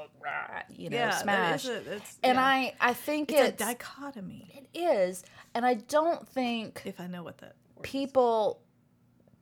you 0.70 0.90
know 0.90 0.96
Yeah, 0.96 1.10
smash. 1.10 1.66
A, 1.66 1.94
it's, 1.94 2.18
and 2.22 2.36
yeah. 2.36 2.44
I 2.44 2.74
I 2.80 2.92
think 2.94 3.32
it's, 3.32 3.40
it's, 3.40 3.62
a 3.62 3.66
dichotomy. 3.66 4.50
it 4.54 4.78
is, 4.78 5.24
and 5.54 5.64
I 5.66 5.74
don't 5.74 6.26
think 6.28 6.82
If 6.84 7.00
I 7.00 7.06
know 7.06 7.22
what 7.22 7.38
that. 7.38 7.54
word 7.76 7.84
is. 7.86 7.90
people 7.90 8.60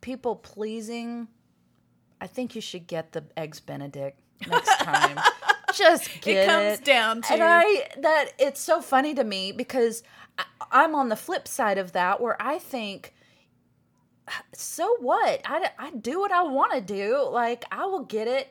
people 0.00 0.36
pleasing 0.36 1.26
i 2.20 2.26
think 2.28 2.54
you 2.54 2.60
should 2.60 2.86
get 2.86 3.12
the 3.12 3.24
eggs 3.36 3.58
benedict 3.58 4.20
next 4.48 4.76
time 4.80 5.18
just 5.74 6.20
get 6.20 6.44
It 6.44 6.46
comes 6.46 6.78
down 6.80 7.22
to 7.22 7.32
and 7.32 7.42
i 7.42 7.88
that 7.98 8.26
it's 8.38 8.60
so 8.60 8.80
funny 8.80 9.14
to 9.14 9.24
me 9.24 9.50
because 9.52 10.04
I, 10.38 10.44
i'm 10.70 10.94
on 10.94 11.08
the 11.08 11.16
flip 11.16 11.48
side 11.48 11.78
of 11.78 11.90
that 11.92 12.20
where 12.20 12.40
i 12.40 12.58
think 12.58 13.14
so 14.52 14.96
what 15.00 15.40
i, 15.44 15.70
I 15.78 15.90
do 15.90 16.20
what 16.20 16.32
i 16.32 16.42
want 16.42 16.72
to 16.72 16.80
do 16.80 17.28
like 17.30 17.64
i 17.70 17.84
will 17.86 18.04
get 18.04 18.26
it 18.28 18.48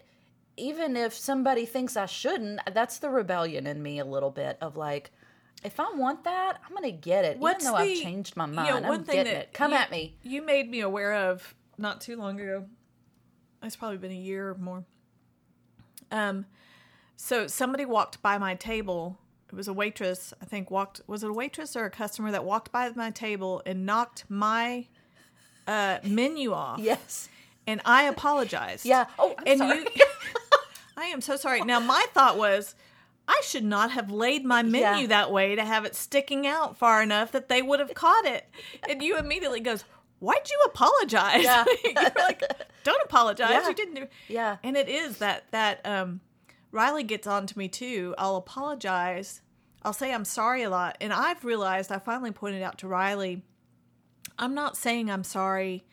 even 0.57 0.95
if 0.95 1.13
somebody 1.13 1.65
thinks 1.65 1.97
i 1.97 2.05
shouldn't 2.05 2.59
that's 2.73 2.99
the 2.99 3.09
rebellion 3.09 3.67
in 3.67 3.81
me 3.83 3.99
a 3.99 4.05
little 4.05 4.31
bit 4.31 4.57
of 4.61 4.77
like 4.77 5.11
if 5.63 5.79
I 5.79 5.91
want 5.95 6.25
that, 6.25 6.59
I'm 6.63 6.75
gonna 6.75 6.91
get 6.91 7.25
it. 7.25 7.39
What's 7.39 7.63
even 7.63 7.73
though 7.73 7.79
the- 7.83 7.91
I've 7.93 8.01
changed 8.01 8.37
my 8.37 8.45
you 8.45 8.51
mind, 8.53 8.83
know, 8.83 8.89
one 8.89 8.99
I'm 8.99 9.03
thing 9.03 9.15
getting 9.15 9.33
that 9.33 9.41
it. 9.45 9.53
Come 9.53 9.71
you- 9.71 9.77
at 9.77 9.89
me. 9.89 10.15
You 10.21 10.43
made 10.43 10.69
me 10.69 10.81
aware 10.81 11.15
of 11.15 11.55
not 11.79 12.01
too 12.01 12.15
long 12.17 12.39
ago. 12.39 12.65
It's 13.63 13.75
probably 13.75 13.97
been 13.97 14.11
a 14.11 14.15
year 14.15 14.51
or 14.51 14.55
more. 14.59 14.85
Um, 16.11 16.45
so 17.15 17.47
somebody 17.47 17.83
walked 17.83 18.21
by 18.21 18.37
my 18.37 18.53
table 18.53 19.17
it 19.49 19.55
was 19.55 19.67
a 19.67 19.73
waitress. 19.73 20.33
I 20.41 20.45
think 20.45 20.69
walked 20.69 21.01
was 21.07 21.23
it 21.23 21.29
a 21.29 21.33
waitress 21.33 21.75
or 21.75 21.85
a 21.85 21.89
customer 21.89 22.29
that 22.31 22.43
walked 22.45 22.71
by 22.71 22.89
my 22.95 23.09
table 23.09 23.61
and 23.65 23.85
knocked 23.85 24.25
my 24.29 24.87
uh, 25.67 25.99
menu 26.03 26.53
off. 26.53 26.79
Yes. 26.79 27.29
and 27.67 27.81
I 27.85 28.03
apologized. 28.03 28.85
Yeah. 28.85 29.05
Oh, 29.19 29.35
I'm 29.39 29.43
and 29.47 29.57
sorry. 29.59 29.79
you, 29.95 30.05
I 30.97 31.05
am 31.05 31.21
so 31.21 31.35
sorry. 31.35 31.61
Now 31.61 31.79
my 31.79 32.05
thought 32.13 32.37
was. 32.37 32.75
I 33.27 33.41
should 33.43 33.63
not 33.63 33.89
have 33.89 34.11
laid 34.11 34.45
my 34.45 34.61
menu 34.61 35.01
Yeah. 35.01 35.07
that 35.07 35.31
way 35.31 35.55
to 35.55 35.65
have 35.65 35.83
it 35.83 35.95
sticking 35.95 36.45
out 36.45 36.77
far 36.77 37.01
enough 37.01 37.31
that 37.31 37.49
they 37.49 37.63
would 37.63 37.79
have 37.79 37.95
caught 37.95 38.23
it. 38.27 38.45
And 38.87 39.01
you 39.01 39.17
immediately 39.17 39.61
goes, 39.61 39.83
"Why'd 40.19 40.47
you 40.47 40.61
apologize?" 40.67 41.43
Yeah. 41.43 41.65
You're 41.83 41.93
like, 42.15 42.43
"Don't 42.83 43.01
apologize. 43.03 43.49
Yeah. 43.49 43.67
You 43.67 43.73
didn't 43.73 43.95
do." 43.95 44.07
Yeah. 44.27 44.57
And 44.63 44.77
it 44.77 44.87
is 44.87 45.17
that 45.17 45.45
that 45.49 45.83
um, 45.87 46.21
Riley 46.71 47.01
gets 47.01 47.25
on 47.25 47.47
to 47.47 47.57
me 47.57 47.67
too. 47.67 48.13
I'll 48.19 48.35
apologize. 48.35 49.41
I'll 49.81 49.91
say 49.93 50.13
I'm 50.13 50.25
sorry 50.25 50.61
a 50.61 50.69
lot, 50.69 50.95
and 51.01 51.11
I've 51.11 51.43
realized 51.43 51.91
I 51.91 51.97
finally 51.97 52.31
pointed 52.31 52.61
out 52.61 52.77
to 52.79 52.87
Riley, 52.87 53.41
I'm 54.37 54.53
not 54.53 54.77
saying 54.77 55.09
I'm 55.09 55.23
sorry, 55.23 55.85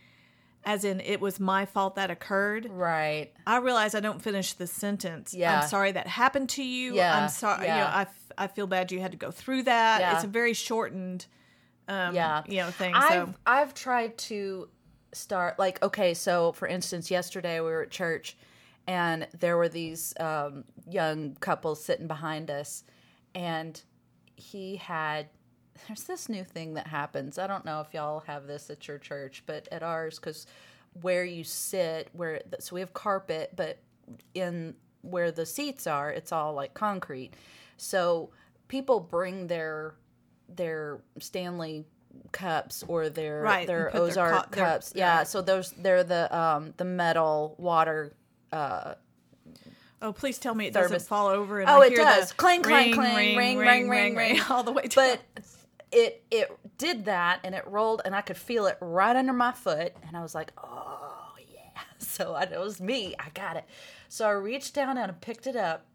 as 0.65 0.85
in 0.85 1.01
it 1.01 1.21
was 1.21 1.41
my 1.41 1.67
fault 1.67 1.97
that 1.97 2.11
occurred. 2.11 2.69
Right. 2.71 3.33
I 3.47 3.59
realize 3.59 3.95
I 3.95 4.01
don't 4.01 4.23
finish 4.23 4.53
the 4.55 4.67
sentence. 4.67 5.35
Yeah. 5.35 5.61
I'm 5.61 5.69
sorry 5.69 5.93
that 5.93 6.07
happened 6.07 6.49
to 6.51 6.63
you. 6.63 6.95
Yeah, 6.95 7.17
I'm 7.17 7.29
sorry. 7.29 7.63
You 7.63 7.67
yeah. 7.69 7.81
know, 7.81 7.87
I, 7.87 8.03
f- 8.03 8.33
I 8.39 8.47
feel 8.47 8.67
bad 8.67 8.93
you 8.93 9.01
had 9.01 9.13
to 9.13 9.19
go 9.19 9.31
through 9.31 9.65
that. 9.65 10.01
Yeah. 10.01 10.15
It's 10.15 10.25
a 10.25 10.29
very 10.29 10.55
shortened, 10.55 11.27
um, 11.89 12.15
Yeah. 12.15 12.43
you 12.47 12.59
know, 12.59 12.71
thing. 12.71 12.95
I've 12.95 13.11
so 13.11 13.35
I've 13.47 13.75
tried 13.75 14.19
to 14.19 14.69
start 15.13 15.59
like 15.59 15.83
okay, 15.83 16.15
so 16.15 16.53
for 16.53 16.67
instance, 16.67 17.11
yesterday 17.11 17.61
we 17.61 17.67
were 17.67 17.83
at 17.83 17.91
church 17.91 18.37
and 18.87 19.29
there 19.39 19.57
were 19.57 19.69
these 19.69 20.15
um, 20.19 20.65
young 20.89 21.37
couples 21.41 21.85
sitting 21.85 22.07
behind 22.09 22.51
us, 22.51 22.83
and 23.35 23.81
he 24.35 24.77
had 24.77 25.29
there's 25.87 26.05
this 26.05 26.29
new 26.29 26.45
thing 26.45 26.75
that 26.75 26.87
happens. 26.87 27.39
I 27.39 27.47
don't 27.47 27.65
know 27.65 27.81
if 27.81 27.93
y'all 27.95 28.21
have 28.27 28.47
this 28.47 28.71
at 28.71 28.87
your 28.89 28.99
church, 28.99 29.43
but 29.47 29.69
at 29.73 29.83
ours, 29.83 30.19
because 30.19 30.47
where 31.01 31.25
you 31.25 31.45
sit, 31.45 32.09
where 32.13 32.43
so 32.61 32.75
we 32.75 32.81
have 32.81 32.93
carpet, 32.93 33.53
but 33.57 33.79
in 34.35 34.75
where 35.03 35.31
the 35.33 35.47
seats 35.47 35.87
are, 35.87 36.11
it's 36.11 36.33
all 36.33 36.53
like 36.55 36.75
concrete. 36.75 37.33
So 37.77 38.31
people 38.69 39.01
bring 39.01 39.47
their 39.47 39.95
their 40.55 41.01
Stanley 41.19 41.87
cups 42.31 42.85
or 42.87 43.09
their 43.09 43.41
Right, 43.41 43.67
their 43.67 43.87
put 43.87 43.93
their 43.95 44.03
Ozark 44.03 44.33
co- 44.53 44.57
their- 44.57 44.65
cups. 44.67 44.93
yeah, 44.95 45.23
so 45.23 45.41
those 45.41 45.71
they're 45.73 46.05
the 46.05 46.35
um 46.37 46.75
the 46.77 46.85
metal 46.85 47.55
water 47.59 48.13
uh 48.53 48.95
oh, 50.03 50.13
please 50.13 50.39
tell 50.39 50.55
me 50.55 50.67
it 50.67 50.75
Thermos. 50.75 50.91
doesn't 50.91 51.09
fall 51.09 51.29
over. 51.29 51.61
And 51.61 51.71
Oh, 51.71 51.81
I 51.81 51.87
it 51.87 51.93
hear 51.93 51.99
does. 52.05 52.29
The 52.31 52.35
Clang, 52.35 52.63
clang, 52.63 52.93
clang, 52.93 53.37
ring, 53.37 53.57
ring, 53.57 53.89
ring, 53.89 54.15
ring. 54.15 54.41
all 54.51 54.63
the 54.63 54.73
way 54.73 54.83
down. 54.83 55.17
but 55.35 55.43
it 55.93 56.25
it 56.31 56.51
did 56.79 57.05
that 57.05 57.41
and 57.45 57.55
it 57.55 57.65
rolled 57.67 58.03
and 58.05 58.15
I 58.17 58.23
could 58.23 58.37
feel 58.39 58.67
it 58.67 58.79
right 58.81 59.15
under 59.15 59.33
my 59.33 59.53
foot 59.53 59.93
and 60.07 60.17
I 60.17 60.23
was 60.23 60.35
like, 60.35 60.53
"Oh, 60.59 61.35
yeah." 61.39 61.59
So 61.99 62.35
I, 62.35 62.43
it 62.43 62.59
was 62.59 62.81
me. 62.81 63.15
I 63.19 63.29
got 63.35 63.57
it. 63.57 63.65
So 64.09 64.27
I 64.27 64.33
reached 64.33 64.75
down 64.75 64.99
and 64.99 65.11
I 65.11 65.15
picked 65.15 65.47
it 65.47 65.55
up 65.57 65.87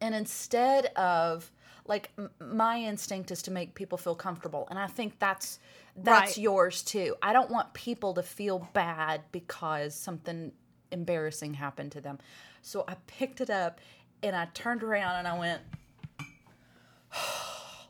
and 0.00 0.14
instead 0.14 0.86
of 0.96 1.50
like 1.86 2.10
m- 2.18 2.30
my 2.40 2.78
instinct 2.78 3.30
is 3.30 3.42
to 3.42 3.50
make 3.50 3.74
people 3.74 3.98
feel 3.98 4.14
comfortable 4.14 4.66
and 4.70 4.78
I 4.78 4.86
think 4.86 5.18
that's 5.18 5.58
that's 5.96 6.36
Right. 6.36 6.38
yours 6.38 6.82
too. 6.82 7.16
I 7.22 7.32
don't 7.32 7.50
want 7.50 7.74
people 7.74 8.14
to 8.14 8.22
feel 8.22 8.68
bad 8.72 9.22
because 9.32 9.94
something 9.94 10.52
embarrassing 10.92 11.54
happened 11.54 11.92
to 11.92 12.00
them. 12.00 12.18
So 12.62 12.84
I 12.86 12.94
picked 13.06 13.40
it 13.40 13.50
up 13.50 13.80
and 14.22 14.36
I 14.36 14.46
turned 14.54 14.82
around 14.84 15.16
and 15.16 15.26
I 15.28 15.36
went 15.38 15.60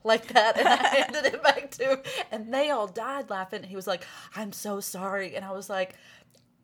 like 0.09 0.27
that 0.29 0.59
and 0.59 0.67
I 0.67 0.77
handed 0.89 1.27
it 1.27 1.43
back 1.43 1.71
to 1.73 1.91
him 1.91 1.99
and 2.33 2.53
they 2.53 2.71
all 2.71 2.89
died 2.89 3.31
laughing. 3.31 3.61
And 3.61 3.69
He 3.69 3.77
was 3.77 3.87
like, 3.87 4.05
I'm 4.35 4.53
so 4.53 4.81
sorry. 4.81 5.37
And 5.37 5.45
I 5.45 5.53
was 5.53 5.71
like, 5.71 5.95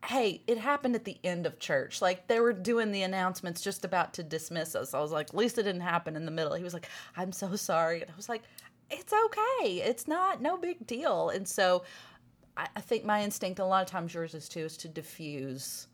Hey, 0.03 0.41
it 0.45 0.57
happened 0.57 0.93
at 0.95 1.05
the 1.05 1.17
end 1.23 1.47
of 1.47 1.57
church. 1.57 2.01
Like 2.01 2.27
they 2.27 2.39
were 2.39 2.53
doing 2.53 2.91
the 2.91 3.03
announcements 3.03 3.61
just 3.61 3.85
about 3.85 4.13
to 4.15 4.23
dismiss 4.23 4.75
us. 4.75 4.93
I 4.93 4.99
was 4.99 5.11
like, 5.11 5.29
at 5.29 5.35
least 5.35 5.57
it 5.57 5.63
didn't 5.63 5.81
happen 5.81 6.15
in 6.15 6.25
the 6.25 6.31
middle. 6.31 6.53
He 6.53 6.63
was 6.63 6.73
like, 6.73 6.89
I'm 7.15 7.31
so 7.31 7.55
sorry. 7.55 8.01
And 8.01 8.11
I 8.11 8.15
was 8.15 8.29
like, 8.29 8.43
it's 8.91 9.13
okay. 9.13 9.81
It's 9.81 10.07
not 10.07 10.41
no 10.41 10.57
big 10.57 10.85
deal. 10.85 11.29
And 11.29 11.47
so 11.47 11.83
I, 12.57 12.67
I 12.75 12.81
think 12.81 13.03
my 13.03 13.23
instinct, 13.23 13.59
a 13.59 13.65
lot 13.65 13.81
of 13.81 13.87
times 13.89 14.13
yours 14.13 14.35
is 14.35 14.47
too, 14.47 14.65
is 14.65 14.77
to 14.77 14.87
diffuse 14.87 15.87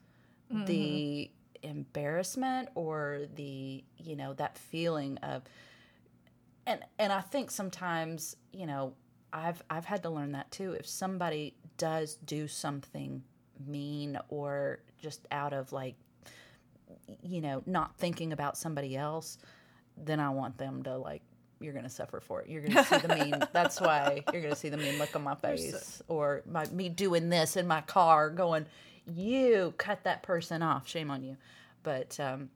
the 0.49 1.31
mm-hmm. 1.63 1.69
embarrassment 1.69 2.69
or 2.75 3.21
the, 3.35 3.83
you 3.97 4.15
know, 4.17 4.33
that 4.33 4.57
feeling 4.57 5.17
of 5.19 5.43
and 6.65 6.81
and 6.99 7.11
I 7.11 7.21
think 7.21 7.51
sometimes, 7.51 8.35
you 8.51 8.65
know, 8.65 8.93
I've 9.33 9.61
I've 9.69 9.85
had 9.85 10.03
to 10.03 10.09
learn 10.09 10.33
that 10.33 10.51
too. 10.51 10.73
If 10.73 10.87
somebody 10.87 11.55
does 11.77 12.15
do 12.15 12.47
something 12.47 13.23
mean 13.65 14.17
or 14.29 14.79
just 15.01 15.27
out 15.31 15.53
of 15.53 15.71
like 15.71 15.95
you 17.21 17.41
know, 17.41 17.63
not 17.65 17.95
thinking 17.97 18.33
about 18.33 18.57
somebody 18.57 18.95
else, 18.95 19.37
then 19.97 20.19
I 20.19 20.29
want 20.29 20.57
them 20.57 20.83
to 20.83 20.97
like 20.97 21.21
you're 21.59 21.73
gonna 21.73 21.89
suffer 21.89 22.19
for 22.19 22.41
it. 22.41 22.49
You're 22.49 22.63
gonna 22.63 22.83
see 22.83 22.97
the 22.97 23.15
mean. 23.15 23.35
That's 23.53 23.79
why 23.79 24.23
you're 24.33 24.41
gonna 24.41 24.55
see 24.55 24.69
the 24.69 24.77
mean 24.77 24.97
look 24.97 25.15
on 25.15 25.23
my 25.23 25.35
face, 25.35 26.01
or 26.07 26.41
my 26.49 26.65
me 26.67 26.89
doing 26.89 27.29
this 27.29 27.55
in 27.55 27.67
my 27.67 27.81
car, 27.81 28.29
going, 28.29 28.65
"You 29.05 29.73
cut 29.77 30.03
that 30.03 30.23
person 30.23 30.61
off. 30.63 30.87
Shame 30.87 31.11
on 31.11 31.23
you." 31.23 31.37
But 31.83 32.19
um, 32.19 32.49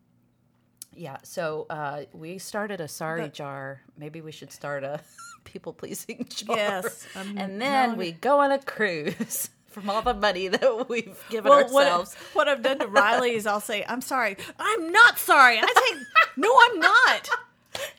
yeah, 0.95 1.17
so 1.23 1.65
uh, 1.69 2.03
we 2.13 2.37
started 2.37 2.81
a 2.81 2.87
sorry 2.87 3.21
But- 3.23 3.33
jar. 3.33 3.81
Maybe 3.97 4.21
we 4.21 4.31
should 4.31 4.51
start 4.51 4.83
a 4.83 5.01
people 5.43 5.73
pleasing 5.73 6.25
jar. 6.29 6.55
Yes, 6.57 7.05
I'm 7.15 7.37
and 7.37 7.61
then 7.61 7.89
not- 7.89 7.97
we 7.97 8.11
go 8.13 8.39
on 8.39 8.51
a 8.51 8.59
cruise 8.59 9.49
from 9.67 9.89
all 9.89 10.01
the 10.01 10.13
money 10.13 10.47
that 10.47 10.87
we've 10.89 11.17
given 11.29 11.49
well, 11.49 11.67
what, 11.71 11.85
ourselves. 11.87 12.15
what 12.33 12.47
I've 12.47 12.61
done 12.63 12.79
to 12.79 12.87
Riley 12.87 13.35
is 13.35 13.45
I'll 13.45 13.59
say, 13.59 13.83
I'm 13.87 14.01
sorry. 14.01 14.37
I'm 14.59 14.91
not 14.91 15.19
sorry. 15.19 15.59
I 15.59 15.65
take, 15.65 15.99
no, 16.37 16.49
I'm 16.69 16.79
not. 16.79 17.29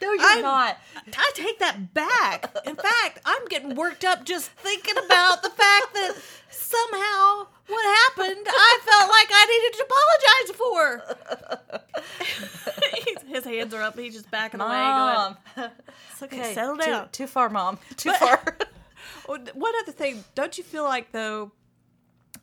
no, 0.01 0.13
you're 0.13 0.23
I'm- 0.23 0.43
not. 0.43 0.79
I 1.17 1.31
take 1.35 1.59
that 1.61 1.93
back. 1.95 2.51
In 2.67 2.77
fact, 2.77 3.21
I'm 3.27 3.45
getting 3.49 3.75
worked 3.77 4.05
up 4.05 4.25
just 4.25 4.51
thinking 4.51 4.97
about 4.97 5.43
the 5.43 5.51
fact 5.51 5.93
that 5.95 6.17
somehow 6.51 7.47
what 7.69 7.85
happened, 7.85 8.47
I 8.49 8.79
felt 8.85 9.09
like 9.11 9.29
I 9.31 9.47
needed 9.53 9.73
to 9.77 9.85
apologize 9.85 10.51
for. 10.57 11.03
His 13.27 13.45
hands 13.45 13.75
are 13.75 13.83
up. 13.83 13.99
He's 13.99 14.15
just 14.15 14.31
backing 14.31 14.61
away. 14.61 14.71
Mom. 14.71 15.37
Going, 15.57 15.71
it's 16.13 16.23
okay, 16.23 16.41
Okay, 16.41 16.55
settle 16.55 16.77
too, 16.77 16.87
down. 16.87 17.09
Too 17.11 17.27
far, 17.27 17.49
mom. 17.49 17.79
Too 17.97 18.11
But- 18.11 18.19
far. 18.19 18.57
one 19.55 19.73
other 19.83 19.93
thing, 19.93 20.25
don't 20.35 20.57
you 20.57 20.65
feel 20.65 20.85
like 20.85 21.13
though? 21.13 21.53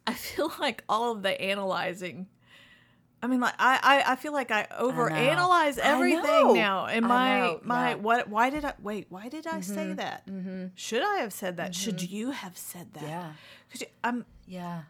I 0.06 0.14
feel 0.14 0.52
like 0.60 0.84
all 0.90 1.12
of 1.12 1.24
the 1.24 1.40
analyzing. 1.42 2.28
I 3.24 3.28
mean, 3.28 3.40
like 3.40 3.54
I, 3.58 3.80
I, 3.82 4.12
I 4.12 4.16
feel 4.18 4.34
like 4.34 4.52
I 4.52 4.68
overanalyze 4.78 5.80
I 5.80 5.84
everything 5.84 6.56
now. 6.56 6.88
And 6.88 7.06
my, 7.06 7.40
know, 7.40 7.62
my, 7.64 7.92
yeah. 7.92 7.96
what? 7.96 8.28
Why 8.28 8.50
did 8.50 8.66
I 8.66 8.74
wait? 8.82 9.08
Why 9.08 9.30
did 9.30 9.48
I 9.48 9.62
say 9.62 9.76
mm-hmm. 9.76 9.96
that? 9.96 10.28
Mm-hmm. 10.28 10.66
Should 10.76 11.04
I 11.04 11.20
have 11.20 11.32
said 11.32 11.56
that? 11.56 11.74
Should 11.74 12.00
mm-hmm. 12.00 12.14
you 12.14 12.32
have 12.32 12.58
said 12.58 12.94
that? 12.96 13.04
Yeah. 13.04 13.32
Because 13.72 13.88
I'm. 14.04 14.26
Yeah. 14.46 14.82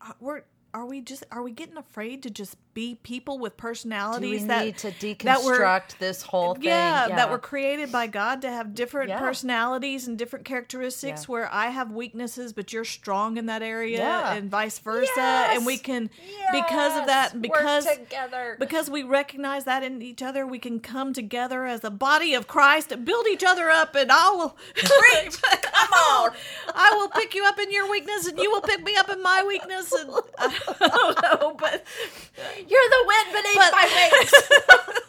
uh, 0.00 0.12
We're. 0.18 0.42
Are 0.74 0.86
we 0.86 1.02
just? 1.02 1.22
Are 1.30 1.40
we 1.40 1.52
getting 1.52 1.76
afraid 1.76 2.24
to 2.24 2.30
just 2.30 2.56
be 2.74 2.94
people 3.02 3.38
with 3.38 3.56
personalities 3.56 4.46
that 4.46 4.64
need 4.64 4.78
to 4.78 4.90
that 5.24 5.42
were- 5.44 5.58
deconstruct 5.58 5.98
this 5.98 6.22
whole 6.22 6.54
thing? 6.54 6.64
yeah, 6.64 7.08
that 7.08 7.30
were 7.30 7.38
created 7.38 7.92
by 7.92 8.06
God 8.06 8.40
to 8.42 8.50
have 8.50 8.74
different 8.74 9.10
Yeah. 9.10 9.18
personalities 9.18 10.08
and 10.08 10.16
different 10.18 10.44
characteristics 10.44 11.22
Yeah. 11.22 11.26
where 11.32 11.52
I 11.52 11.68
have 11.68 11.90
weaknesses 11.90 12.52
but 12.52 12.72
you're 12.72 12.84
strong 12.84 13.36
in 13.36 13.46
that 13.46 13.62
area 13.62 13.98
Yeah. 13.98 14.32
and 14.32 14.50
vice 14.50 14.78
versa 14.78 15.10
Yes! 15.16 15.56
and 15.56 15.66
we 15.66 15.76
can 15.78 16.08
because 16.52 16.98
of 16.98 17.06
that 17.06 17.40
because 17.42 17.84
together. 17.86 18.56
because 18.58 18.88
we 18.88 19.02
recognize 19.02 19.64
that 19.64 19.82
in 19.82 20.00
each 20.02 20.22
other 20.22 20.46
we 20.46 20.58
can 20.58 20.80
come 20.80 21.12
together 21.12 21.66
as 21.66 21.84
a 21.84 21.90
body 21.90 22.34
of 22.34 22.46
Christ 22.46 22.90
and 22.92 23.04
build 23.04 23.26
each 23.28 23.44
other 23.44 23.68
up 23.70 23.94
and 23.94 24.10
I 24.10 24.30
will 24.30 24.56
come 24.76 25.92
on 25.92 26.30
I 26.74 26.92
will 26.96 27.08
pick 27.08 27.34
you 27.34 27.44
up 27.44 27.58
in 27.58 27.70
your 27.70 27.90
weakness 27.90 28.26
and 28.26 28.38
you 28.38 28.50
will 28.50 28.60
pick 28.62 28.82
me 28.82 28.96
up 28.96 29.08
in 29.10 29.22
my 29.22 29.44
weakness 29.46 29.92
and 29.92 30.10
I 30.38 30.78
don't 30.80 31.22
know 31.22 31.56
but 31.58 31.84
You're 32.72 32.90
the 32.90 33.04
wind 33.06 33.28
beneath 33.32 33.56
But- 33.56 33.72
my 33.72 33.86
wings. 34.20 34.32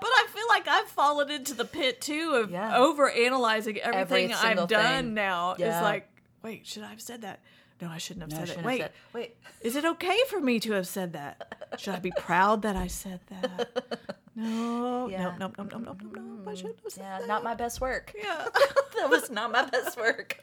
But 0.00 0.10
I 0.10 0.26
feel 0.34 0.44
like 0.48 0.66
I've 0.66 0.88
fallen 0.88 1.30
into 1.30 1.54
the 1.54 1.64
pit 1.64 2.00
too 2.00 2.32
of 2.42 2.50
Yeah. 2.50 2.76
over 2.76 3.08
analyzing 3.08 3.78
everything 3.78 4.32
Every 4.32 4.48
I've 4.50 4.68
done 4.68 5.04
thing. 5.04 5.14
now. 5.14 5.52
It's 5.52 5.60
like, 5.80 6.08
wait, 6.42 6.66
should 6.66 6.82
I 6.82 6.88
have 6.88 7.00
said 7.00 7.22
that? 7.22 7.38
No, 7.80 7.88
I 7.88 7.98
shouldn't 7.98 8.22
have 8.22 8.30
No, 8.32 8.38
said 8.38 8.48
shouldn't 8.48 8.66
it. 8.66 8.68
Wait, 8.68 8.80
said- 8.80 8.92
wait. 9.12 9.36
is 9.60 9.76
it 9.76 9.84
okay 9.84 10.18
for 10.28 10.40
me 10.40 10.58
to 10.60 10.72
have 10.72 10.88
said 10.88 11.12
that? 11.12 11.54
Should 11.78 11.94
I 11.94 12.00
be 12.00 12.10
proud 12.16 12.62
that 12.62 12.74
I 12.76 12.88
said 12.88 13.20
that? 13.30 13.98
No, 14.34 15.08
Yeah. 15.08 15.36
no, 15.38 15.52
no, 15.56 15.64
no, 15.64 15.64
no, 15.64 15.78
no, 15.78 15.96
no, 16.02 16.20
no. 16.20 16.50
I 16.50 16.54
mm. 16.54 16.56
shouldn't 16.56 16.80
have 16.82 16.92
said 16.92 17.02
Yeah, 17.04 17.18
that. 17.20 17.28
not 17.28 17.44
my 17.44 17.54
best 17.54 17.80
work. 17.80 18.12
Yeah. 18.20 18.48
that 18.96 19.08
was 19.10 19.30
not 19.30 19.52
my 19.52 19.64
best 19.66 19.96
work. 19.96 20.38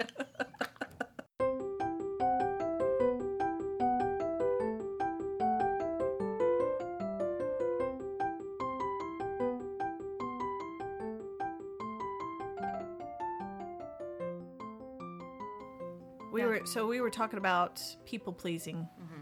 Were 16.61 16.65
so 16.65 16.87
we 16.87 17.01
were 17.01 17.09
talking 17.09 17.37
about 17.39 17.81
people 18.05 18.33
pleasing 18.33 18.87
Mm-hmm. 19.01 19.21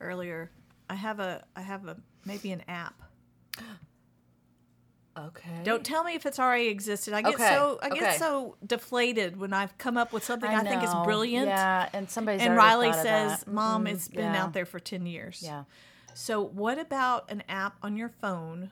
earlier. 0.00 0.50
I 0.88 0.94
have 0.94 1.20
a 1.20 1.44
I 1.54 1.62
have 1.62 1.86
a 1.86 1.96
maybe 2.24 2.52
an 2.52 2.62
app. 2.68 2.94
Okay. 5.18 5.62
Don't 5.64 5.82
tell 5.82 6.04
me 6.04 6.14
if 6.14 6.26
it's 6.26 6.38
already 6.38 6.68
existed. 6.68 7.14
I 7.14 7.22
get 7.22 7.34
Okay, 7.36 7.48
so 7.48 7.78
I 7.82 7.88
get 7.88 8.02
okay. 8.02 8.16
so 8.18 8.56
deflated 8.66 9.38
when 9.38 9.54
I've 9.54 9.76
come 9.78 9.96
up 9.96 10.12
with 10.12 10.22
something 10.24 10.50
I, 10.50 10.62
think 10.62 10.82
is 10.82 10.92
brilliant. 11.04 11.46
Yeah, 11.46 11.88
and 11.94 12.10
somebody's 12.10 12.42
And 12.42 12.54
Riley 12.54 12.92
says, 12.92 13.46
"Mom, 13.46 13.86
Mm-mm, 13.86 13.92
it's 13.92 14.08
been 14.08 14.34
yeah, 14.34 14.42
out 14.44 14.52
there 14.52 14.66
for 14.66 14.78
ten 14.78 15.06
years." 15.06 15.40
Yeah. 15.42 15.64
So 16.12 16.42
what 16.42 16.78
about 16.78 17.30
an 17.30 17.42
app 17.48 17.76
on 17.82 17.96
your 17.96 18.10
phone? 18.10 18.70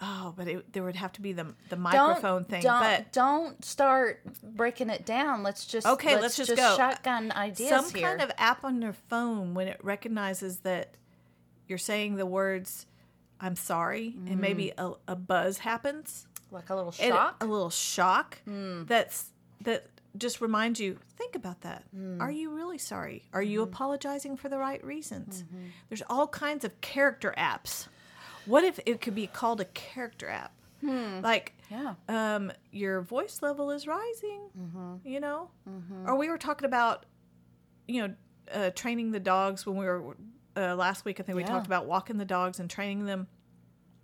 Oh, 0.00 0.32
but 0.36 0.46
it, 0.46 0.72
there 0.72 0.84
would 0.84 0.96
have 0.96 1.12
to 1.14 1.20
be 1.20 1.32
the 1.32 1.54
the 1.70 1.76
microphone 1.76 2.42
don't, 2.42 2.48
thing. 2.48 2.62
Don't, 2.62 2.80
but 2.80 3.12
don't 3.12 3.64
start 3.64 4.20
breaking 4.42 4.90
it 4.90 5.04
down. 5.04 5.42
Let's 5.42 5.66
just 5.66 5.86
Okay, 5.86 6.12
Let's, 6.12 6.38
let's 6.38 6.48
just 6.48 6.56
go. 6.56 6.76
shotgun 6.76 7.32
ideas 7.32 7.68
some 7.68 7.90
here. 7.92 8.08
kind 8.08 8.22
of 8.22 8.30
app 8.38 8.64
on 8.64 8.80
your 8.80 8.92
phone 8.92 9.54
when 9.54 9.66
it 9.66 9.78
recognizes 9.82 10.60
that 10.60 10.94
you're 11.66 11.78
saying 11.78 12.16
the 12.16 12.26
words 12.26 12.86
"I'm 13.40 13.56
sorry" 13.56 14.14
and 14.26 14.40
maybe 14.40 14.72
mm. 14.76 14.96
a, 15.08 15.12
a 15.12 15.16
buzz 15.16 15.58
happens. 15.58 16.26
like 16.50 16.70
a 16.70 16.76
little 16.76 16.92
shock. 16.92 17.42
a 17.42 17.46
little 17.46 17.70
shock 17.70 18.40
hmm. 18.44 18.84
that's 18.84 19.32
that 19.62 19.86
just 20.16 20.40
reminds 20.40 20.80
you 20.80 20.98
think 21.16 21.34
about 21.34 21.60
that 21.62 21.84
hmm. 21.94 22.20
are 22.20 22.30
you 22.30 22.50
really 22.50 22.78
sorry 22.78 23.24
are 23.32 23.42
you 23.42 23.60
mm-hmm. 23.60 23.72
apologizing 23.72 24.36
for 24.36 24.48
the 24.48 24.58
right 24.58 24.82
reasons 24.84 25.42
mm-hmm. 25.42 25.66
there's 25.88 26.02
all 26.08 26.26
kinds 26.26 26.64
of 26.64 26.80
character 26.80 27.34
apps 27.36 27.88
what 28.48 28.64
if 28.64 28.80
it 28.86 29.00
could 29.00 29.14
be 29.14 29.26
called 29.26 29.60
a 29.60 29.64
character 29.66 30.28
app? 30.28 30.52
Like 31.22 31.54
yeah. 31.70 31.94
um 32.08 32.52
your 32.70 33.00
voice 33.02 33.42
level 33.42 33.70
is 33.70 33.86
rising 33.86 34.40
you 35.04 35.20
know? 35.20 35.50
Or 36.06 36.16
we 36.16 36.28
were 36.28 36.38
talking 36.38 36.66
about 36.66 37.04
you 37.86 38.06
know 38.06 38.14
uh, 38.52 38.70
training 38.70 39.10
the 39.12 39.20
dogs 39.20 39.66
when 39.66 39.76
we 39.76 39.84
were 39.86 40.16
uh, 40.56 40.74
last 40.74 41.04
week 41.04 41.20
i 41.20 41.22
think 41.22 41.36
we 41.36 41.42
Yeah. 41.42 41.48
talked 41.48 41.66
about 41.66 41.84
walking 41.86 42.16
the 42.16 42.24
dogs 42.24 42.58
and 42.60 42.68
training 42.70 43.04
them. 43.06 43.26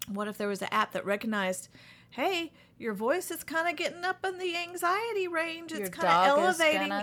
What 0.09 0.29
if 0.29 0.37
there 0.37 0.49
was 0.49 0.61
an 0.63 0.69
app 0.71 0.93
that 0.93 1.05
recognized 1.07 1.69
hey 2.11 2.53
your 2.79 2.93
voice 2.93 3.31
is 3.31 3.45
kind 3.45 3.69
of 3.69 3.77
getting 3.77 4.05
up 4.05 4.25
in 4.25 4.39
the 4.39 4.57
anxiety 4.57 5.29
range. 5.29 5.73
It's 5.73 5.89
kind 5.91 6.09
of 6.09 6.39
elevating 6.39 6.91
and 6.91 7.03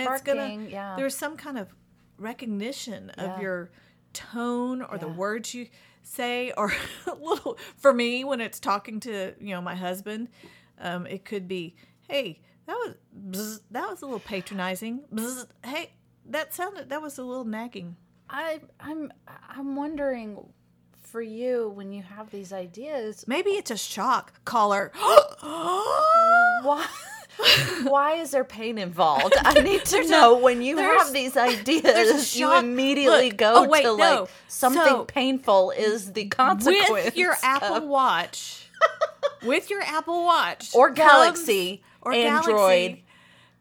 it's 0.00 0.06
barking, 0.22 0.34
gonna 0.36 0.68
yeah. 0.70 0.94
there's 0.96 1.16
some 1.16 1.36
kind 1.36 1.58
of 1.58 1.74
recognition 2.18 3.10
of 3.10 3.42
your 3.42 3.70
tone 4.12 4.82
or 4.82 4.96
the 4.98 5.08
words 5.08 5.54
you 5.54 5.68
say 6.08 6.52
or 6.56 6.72
a 7.06 7.14
little 7.14 7.58
for 7.76 7.92
me 7.92 8.24
when 8.24 8.40
it's 8.40 8.58
talking 8.58 9.00
to 9.00 9.34
you 9.40 9.54
know 9.54 9.60
my 9.60 9.74
husband 9.74 10.28
um, 10.80 11.06
it 11.06 11.24
could 11.24 11.46
be 11.46 11.74
hey 12.08 12.40
that 12.66 12.74
was 12.74 12.94
bzz, 13.30 13.60
that 13.70 13.88
was 13.88 14.02
a 14.02 14.04
little 14.04 14.20
patronizing. 14.20 15.00
Bzz, 15.12 15.46
hey 15.64 15.92
that 16.26 16.54
sounded 16.54 16.90
that 16.90 17.00
was 17.00 17.18
a 17.18 17.22
little 17.22 17.44
nagging. 17.44 17.96
I 18.28 18.60
I'm 18.78 19.10
I'm 19.48 19.74
wondering 19.74 20.38
for 21.02 21.22
you 21.22 21.70
when 21.70 21.92
you 21.92 22.02
have 22.02 22.30
these 22.30 22.52
ideas 22.52 23.24
maybe 23.26 23.50
it's 23.50 23.70
a 23.70 23.78
shock. 23.78 24.44
Caller. 24.44 24.92
Why 24.96 26.86
why 27.84 28.14
is 28.14 28.30
there 28.32 28.44
pain 28.44 28.78
involved? 28.78 29.34
I 29.38 29.60
need 29.60 29.84
to 29.86 30.06
know 30.08 30.36
when 30.38 30.62
you 30.62 30.76
have 30.78 31.12
these 31.12 31.36
ideas, 31.36 32.36
you 32.36 32.52
immediately 32.56 33.28
Look, 33.30 33.36
go 33.38 33.52
oh, 33.56 33.68
wait, 33.68 33.82
to 33.82 33.88
no. 33.88 33.94
like 33.94 34.30
something 34.48 34.82
So- 34.82 35.04
painful 35.04 35.70
is 35.72 36.12
the 36.12 36.26
consequence. 36.26 36.90
with 36.90 37.16
your 37.16 37.32
of- 37.32 37.38
Apple 37.42 37.86
Watch, 37.88 38.68
with 39.44 39.70
your 39.70 39.82
Apple 39.82 40.24
Watch 40.24 40.74
or 40.74 40.88
comes- 40.88 40.98
Galaxy 40.98 41.82
or 42.02 42.12
Android. 42.12 42.46
Galaxy 42.46 43.04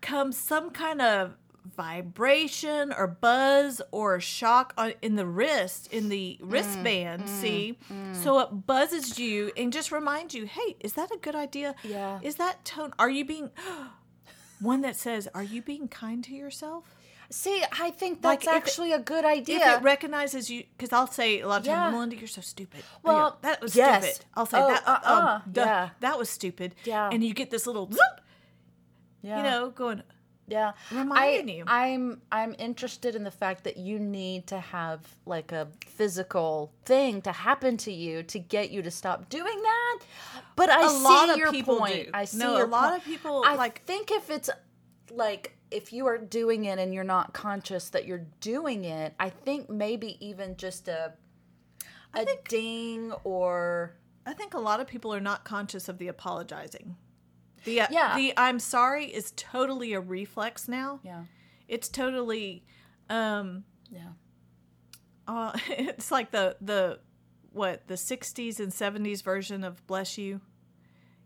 comes 0.02 0.38
some 0.38 0.70
kind 0.72 1.02
of 1.02 1.34
vibration 1.76 2.94
or 2.94 3.08
buzz 3.08 3.82
or 3.92 4.20
shock 4.20 4.74
on, 4.78 4.94
in 5.02 5.16
the 5.16 5.26
wrist 5.26 5.92
in 5.92 6.10
the 6.10 6.38
Mm, 6.42 6.52
wristband 6.52 7.24
mm, 7.24 7.28
see 7.28 7.78
mm. 7.92 8.16
so 8.16 8.40
it 8.40 8.66
buzzes 8.68 9.18
you 9.20 9.52
and 9.58 9.72
just 9.74 9.92
reminds 9.92 10.34
you 10.36 10.46
hey 10.46 10.76
is 10.80 10.94
that 10.94 11.12
a 11.12 11.18
good 11.18 11.36
idea 11.36 11.76
Yeah. 11.84 12.20
is 12.22 12.36
that 12.36 12.64
tone 12.66 12.94
are 13.00 13.10
you 13.10 13.26
being 13.26 13.50
one 14.60 14.82
that 14.82 14.96
says 14.96 15.28
are 15.34 15.44
you 15.44 15.62
being 15.62 15.88
kind 15.88 16.24
to 16.26 16.34
yourself 16.34 16.84
See, 17.30 17.62
I 17.78 17.92
think 17.92 18.24
Like, 18.24 18.40
that's 18.44 18.48
it- 18.48 18.56
actually 18.56 18.94
a 18.94 19.00
good 19.00 19.26
idea. 19.26 19.58
if 19.58 19.80
it 19.80 19.84
recognizes 19.84 20.50
you, 20.50 20.64
because 20.78 20.94
I'll 20.94 21.12
say 21.12 21.42
a 21.42 21.48
lot 21.50 21.60
of 21.60 21.66
times, 21.66 21.76
Yeah. 21.76 21.92
Melinda, 21.92 22.16
you're 22.16 22.26
so 22.26 22.40
stupid. 22.40 22.82
Well, 23.04 23.38
that 23.42 23.62
was 23.62 23.76
yes. 23.76 24.02
stupid. 24.06 24.26
I'll 24.34 24.46
say 24.46 24.60
Oh, 24.62 24.68
that. 24.70 24.88
uh-uh, 24.88 25.14
um, 25.14 25.26
oh, 25.46 25.50
duh, 25.52 25.62
yeah. 25.66 25.90
that 26.00 26.18
was 26.18 26.30
stupid. 26.30 26.74
Yeah. 26.86 27.10
and 27.12 27.22
you 27.22 27.34
get 27.34 27.50
this 27.52 27.68
little, 27.68 27.92
zoop, 27.92 28.00
yeah. 29.22 29.38
you 29.38 29.44
know, 29.44 29.70
going. 29.72 30.04
Yeah, 30.50 30.72
reminding 30.92 31.50
I, 31.50 31.54
you. 31.54 31.64
I'm 31.68 32.22
I'm 32.32 32.56
interested 32.58 33.16
in 33.16 33.24
the 33.26 33.32
fact 33.32 33.66
that 33.66 33.76
you 33.76 34.00
need 34.00 34.48
to 34.48 34.60
have 34.60 35.02
like 35.26 35.52
a 35.52 35.68
physical 35.86 36.72
thing 36.86 37.22
to 37.24 37.34
happen 37.34 37.76
to 37.78 37.92
you 37.92 38.24
to 38.24 38.40
get 38.40 38.72
you 38.72 38.82
to 38.82 38.90
stop 38.92 39.28
doing 39.28 39.62
that. 39.62 40.00
But 40.56 40.70
I 40.70 40.86
A 40.86 40.90
see 40.90 41.04
lot 41.04 41.30
of 41.30 41.38
your 41.38 41.52
people 41.52 41.78
point. 41.80 42.06
do. 42.06 42.12
I 42.14 42.24
see 42.24 42.38
No, 42.38 42.64
a 42.64 42.66
lot 42.66 42.92
point. 42.92 43.02
of 43.02 43.06
people, 43.06 43.44
I 43.46 43.56
like- 43.56 43.84
think 43.86 44.10
if 44.10 44.30
it's 44.30 44.50
like 45.12 45.58
if 45.70 45.92
you 45.92 46.08
are 46.08 46.18
doing 46.18 46.64
it 46.64 46.80
and 46.80 46.94
you're 46.94 47.04
not 47.04 47.34
conscious 47.34 47.90
that 47.90 48.06
you're 48.06 48.26
doing 48.40 48.86
it, 48.86 49.14
I 49.20 49.30
think 49.30 49.70
maybe 49.70 50.18
even 50.26 50.56
just 50.56 50.88
a 50.88 51.14
a 52.14 52.26
ding 52.48 53.12
or 53.26 53.98
I 54.26 54.32
think 54.34 54.54
a 54.54 54.60
lot 54.60 54.80
of 54.80 54.88
people 54.88 55.14
are 55.14 55.20
not 55.20 55.44
conscious 55.44 55.90
of 55.90 55.98
the 55.98 56.08
apologizing. 56.08 56.96
The 57.68 57.82
uh, 57.82 57.88
Yeah. 57.92 58.16
the 58.16 58.34
I'm 58.38 58.60
sorry 58.60 59.06
is 59.06 59.32
totally 59.36 59.94
a 59.94 60.00
reflex 60.00 60.68
now. 60.68 61.00
yeah 61.04 61.24
It's 61.68 61.90
totally, 61.90 62.64
um, 63.10 63.64
yeah 63.92 64.12
uh, 65.28 65.52
it's 65.70 66.12
like 66.12 66.32
the 66.32 66.56
the 66.62 67.00
what 67.52 67.88
the 67.88 67.96
'60s 67.96 68.60
and 68.60 68.72
'70s 68.72 69.22
version 69.24 69.64
of 69.64 69.86
bless 69.88 70.18
you. 70.18 70.42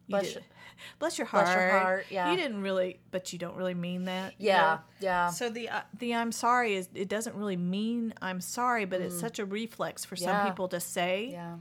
You 0.07 0.13
Bless 0.17 0.25
did- 0.25 0.33
your- 0.35 0.43
bless 0.99 1.17
your 1.19 1.27
heart. 1.27 1.45
Bless 1.45 1.55
your 1.57 1.79
heart, 1.79 2.05
yeah. 2.09 2.31
You 2.31 2.37
didn't 2.37 2.61
really, 2.61 2.99
but 3.11 3.31
you 3.31 3.39
don't 3.39 3.55
really 3.55 3.75
mean 3.75 4.05
that. 4.05 4.33
you 4.39 4.47
yeah 4.47 4.61
know? 4.61 4.79
yeah 4.99 5.29
So 5.29 5.49
the 5.49 5.69
uh, 5.69 5.81
the 5.99 6.15
I'm 6.15 6.31
sorry 6.31 6.73
is 6.75 6.89
it 6.95 7.07
doesn't 7.07 7.35
really 7.35 7.57
mean 7.57 8.13
I'm 8.21 8.41
sorry, 8.41 8.85
but 8.85 8.99
it's 9.01 9.19
such 9.19 9.37
a 9.39 9.45
reflex 9.45 10.03
for 10.05 10.15
Mm. 10.15 10.21
Yeah. 10.21 10.27
some 10.43 10.47
people 10.49 10.67
to 10.69 10.79
say. 10.79 11.29
yeah. 11.31 11.57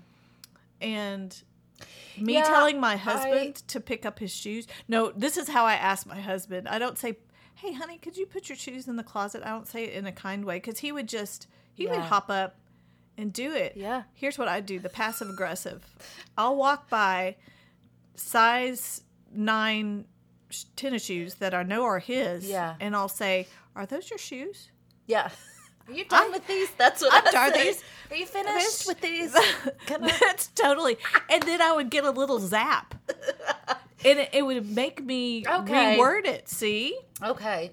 And 0.80 1.30
me 2.18 2.34
Yeah, 2.34 2.44
telling 2.44 2.78
my 2.80 2.92
I- 2.94 2.96
husband 2.96 3.56
to 3.68 3.80
pick 3.80 4.04
up 4.06 4.18
his 4.18 4.32
shoes. 4.34 4.66
No, 4.88 5.10
this 5.12 5.36
is 5.36 5.48
how 5.48 5.64
I 5.64 5.74
ask 5.74 6.06
my 6.06 6.20
husband. 6.20 6.68
I 6.68 6.78
don't 6.78 6.98
say, 6.98 7.18
"Hey, 7.54 7.72
honey, 7.72 7.98
could 7.98 8.16
you 8.16 8.26
put 8.26 8.48
your 8.48 8.56
shoes 8.56 8.88
in 8.88 8.96
the 8.96 9.02
closet?" 9.04 9.42
I 9.44 9.48
don't 9.50 9.66
say 9.68 9.84
it 9.84 9.94
in 9.94 10.06
a 10.06 10.12
kind 10.12 10.44
way 10.44 10.56
because 10.56 10.78
he 10.80 10.92
would 10.92 11.08
just 11.08 11.46
he 11.72 11.86
would 11.86 11.98
hop 12.00 12.28
up 12.30 12.56
and 13.16 13.32
do 13.32 13.52
it. 13.54 13.74
Yeah. 13.76 14.02
Here's 14.14 14.38
what 14.38 14.48
I 14.48 14.60
do: 14.60 14.78
the 14.78 14.88
passive 14.88 15.28
aggressive. 15.30 15.84
I'll 16.36 16.56
walk 16.56 16.88
by 16.90 17.36
size 18.16 19.02
nine 19.32 20.06
sh- 20.50 20.64
tennis 20.76 21.04
shoes 21.04 21.36
that 21.36 21.54
I 21.54 21.62
know 21.62 21.84
are 21.84 21.98
his. 21.98 22.48
Yeah. 22.48 22.76
And 22.80 22.94
I'll 22.96 23.08
say, 23.08 23.46
"Are 23.74 23.86
those 23.86 24.10
your 24.10 24.18
shoes?" 24.18 24.70
Yeah. 25.06 25.30
Are 25.90 25.94
you 25.94 26.04
done 26.04 26.28
I- 26.28 26.30
with 26.30 26.46
these? 26.46 26.70
That's 26.78 27.02
what 27.02 27.12
I'm 27.12 27.26
I 27.26 27.30
done 27.50 27.52
these. 27.60 27.82
Are 28.10 28.16
you 28.16 28.26
finished 28.26 28.86
with 28.86 29.00
these? 29.00 29.32
That's 29.88 30.46
totally. 30.54 30.96
And 31.28 31.42
then 31.44 31.60
I 31.62 31.72
would 31.72 31.90
get 31.90 32.04
a 32.04 32.10
little 32.10 32.38
zap, 32.40 32.94
and 34.04 34.18
it, 34.18 34.30
it 34.32 34.42
would 34.44 34.68
make 34.74 35.02
me 35.02 35.44
Okay. 35.46 35.96
reword 35.96 36.26
it. 36.26 36.48
See, 36.48 36.98
okay. 37.22 37.70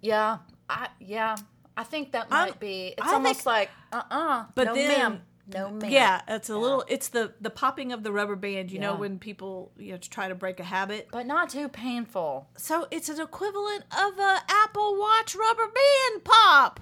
Yeah. 0.00 0.38
I 0.68 0.88
yeah. 1.00 1.36
I 1.76 1.84
think 1.84 2.12
that 2.12 2.28
might 2.30 2.58
be. 2.60 2.94
It's 2.98 3.06
I 3.06 3.14
almost 3.14 3.36
think- 3.36 3.46
like 3.46 3.70
uh 3.92 4.02
uh 4.10 4.44
But 4.54 4.64
no 4.68 4.74
then- 4.74 4.88
ma'am. 4.98 5.22
No 5.50 5.70
ma'am. 5.70 5.90
yeah, 5.90 6.20
it's 6.28 6.50
a 6.50 6.56
little. 6.58 6.84
It's 6.88 7.08
the 7.08 7.32
the 7.40 7.48
popping 7.48 7.90
of 7.92 8.02
the 8.02 8.12
rubber 8.12 8.36
band. 8.36 8.70
You 8.70 8.80
know 8.80 8.94
when 8.96 9.18
people 9.18 9.72
you 9.78 9.92
know 9.92 9.96
try 9.98 10.28
to 10.28 10.34
break 10.34 10.60
a 10.60 10.64
habit. 10.64 11.08
But 11.10 11.24
not 11.26 11.48
too 11.48 11.70
painful. 11.70 12.50
So 12.58 12.86
it's 12.90 13.08
an 13.08 13.18
equivalent 13.18 13.84
of 13.98 14.18
a 14.18 14.42
Apple 14.46 14.98
Watch 14.98 15.34
rubber 15.34 15.64
band 15.68 16.24
pop. 16.24 16.80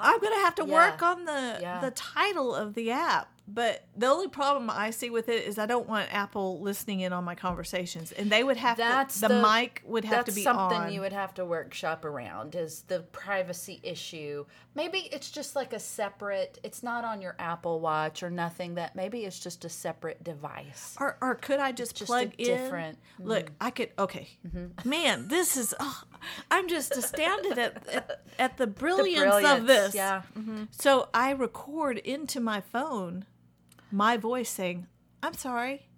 I'm 0.00 0.20
gonna 0.20 0.36
have 0.36 0.54
to 0.56 0.64
Yeah. 0.66 0.72
work 0.74 1.02
on 1.02 1.24
the 1.24 1.58
Yeah. 1.60 1.80
the 1.80 1.90
title 1.90 2.54
of 2.54 2.74
the 2.74 2.90
app. 2.90 3.28
But 3.50 3.86
the 3.96 4.06
only 4.06 4.28
problem 4.28 4.68
I 4.68 4.90
see 4.90 5.08
with 5.08 5.30
it 5.30 5.46
is 5.46 5.58
I 5.58 5.64
don't 5.64 5.88
want 5.88 6.12
Apple 6.12 6.60
listening 6.60 7.00
in 7.00 7.14
on 7.14 7.24
my 7.24 7.34
conversations, 7.34 8.12
and 8.12 8.30
they 8.30 8.44
would 8.44 8.58
have 8.58 8.76
That's 8.76 9.14
to. 9.14 9.20
The, 9.22 9.28
the- 9.28 9.42
mic 9.42 9.82
would 9.86 10.04
have 10.04 10.26
to 10.26 10.32
be 10.32 10.42
something 10.42 10.78
on. 10.78 10.92
you 10.92 11.00
would 11.00 11.14
have 11.14 11.32
to 11.34 11.46
workshop 11.46 12.04
around 12.04 12.54
is 12.54 12.82
the 12.88 13.00
privacy 13.00 13.80
issue. 13.82 14.44
Maybe 14.74 15.08
it's 15.10 15.30
just 15.30 15.56
like 15.56 15.72
a 15.72 15.80
separate 15.80 16.58
it's 16.62 16.82
not 16.82 17.04
on 17.04 17.22
your 17.22 17.36
Apple 17.38 17.80
Watch 17.80 18.22
or 18.22 18.28
nothing 18.28 18.74
that 18.74 18.94
maybe 18.94 19.24
it's 19.24 19.40
just 19.40 19.64
a 19.64 19.70
separate 19.70 20.22
device. 20.22 20.94
Or, 21.00 21.16
or 21.22 21.34
could 21.34 21.58
I 21.58 21.72
just, 21.72 21.96
just 21.96 22.02
a 22.02 22.12
plug 22.12 22.32
in? 22.36 22.46
different- 22.46 22.98
mm-hmm. 23.14 23.28
Look, 23.28 23.50
I 23.62 23.70
could. 23.70 23.90
Okay, 23.98 24.28
mm-hmm. 24.46 24.86
man, 24.88 25.28
this 25.28 25.56
is. 25.56 25.74
Oh, 25.80 26.02
I'm 26.50 26.68
just 26.68 26.94
astounded 26.94 27.58
at, 27.58 27.88
at 27.88 28.22
at 28.38 28.56
the 28.58 28.66
brilliance, 28.66 29.22
of 29.22 29.40
brilliance, 29.40 29.66
this. 29.66 29.94
yeah. 29.94 30.22
Mm-hmm. 30.38 30.64
So 30.70 31.08
I 31.14 31.30
record 31.30 31.96
into 31.98 32.40
my 32.40 32.60
phone 32.60 33.24
my 33.90 34.16
voice 34.16 34.50
saying, 34.50 34.86
"I'm 35.22 35.34
sorry," 35.34 35.88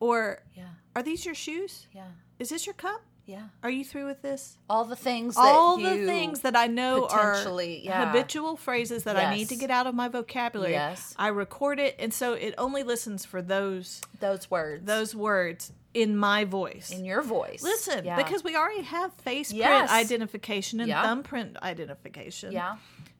or 0.00 0.42
Yeah. 0.54 0.68
"Are 0.94 1.02
these 1.02 1.24
your 1.24 1.34
shoes? 1.34 1.86
Yeah. 1.92 2.08
Is 2.38 2.48
this 2.50 2.66
your 2.66 2.74
cup?" 2.74 3.02
Yeah. 3.26 3.48
Are 3.62 3.68
you 3.68 3.84
through 3.84 4.06
with 4.06 4.22
this? 4.22 4.56
All 4.70 4.86
the 4.86 4.96
things 4.96 5.34
that 5.34 5.42
All 5.42 5.76
the 5.76 6.06
things 6.06 6.40
that 6.40 6.56
I 6.56 6.66
know 6.66 7.06
are 7.08 7.36
yeah. 7.82 8.06
habitual 8.06 8.56
phrases 8.56 9.04
that 9.04 9.16
I 9.18 9.34
need 9.34 9.50
to 9.50 9.56
get 9.56 9.70
out 9.70 9.86
of 9.86 9.94
my 9.94 10.08
vocabulary. 10.08 10.72
Yes. 10.72 11.14
I 11.18 11.28
record 11.28 11.78
it, 11.78 11.94
and 11.98 12.14
so 12.14 12.32
it 12.32 12.54
only 12.56 12.82
listens 12.82 13.26
for 13.26 13.42
those 13.42 14.00
those 14.20 14.50
words 14.50 14.86
those 14.86 15.14
words 15.14 15.72
in 15.92 16.16
my 16.16 16.44
voice. 16.44 16.90
in 16.90 17.04
your 17.04 17.20
voice. 17.20 17.62
Listen, 17.62 18.04
Yeah. 18.06 18.16
because 18.16 18.42
we 18.42 18.56
already 18.56 18.82
have 18.82 19.12
face 19.14 19.48
print 19.48 19.58
Yes. 19.58 19.90
identification 19.90 20.80
and 20.80 20.88
Yeah. 20.88 21.02
thumbprint 21.02 21.56
identification. 21.62 22.52
yeah. 22.52 22.76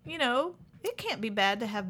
You 0.07 0.17
know, 0.17 0.55
it 0.83 0.97
can't 0.97 1.21
be 1.21 1.29
bad 1.29 1.61
to 1.61 1.67
have 1.67 1.87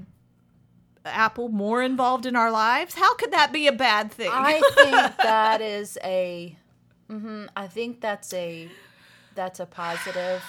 Apple 1.04 1.48
more 1.48 1.82
involved 1.82 2.26
in 2.26 2.36
our 2.36 2.50
lives. 2.50 2.94
How 2.94 3.14
could 3.14 3.32
that 3.32 3.52
be 3.52 3.66
a 3.66 3.72
bad 3.72 4.12
thing? 4.12 4.30
I 4.32 4.60
think 4.74 5.16
that 5.18 5.60
is 5.60 5.98
a. 6.04 6.56
hmm 7.08 7.46
I 7.56 7.66
think 7.66 8.00
that's 8.00 8.32
a 8.34 8.68
that's 9.34 9.60
a 9.60 9.66
positive 9.66 10.42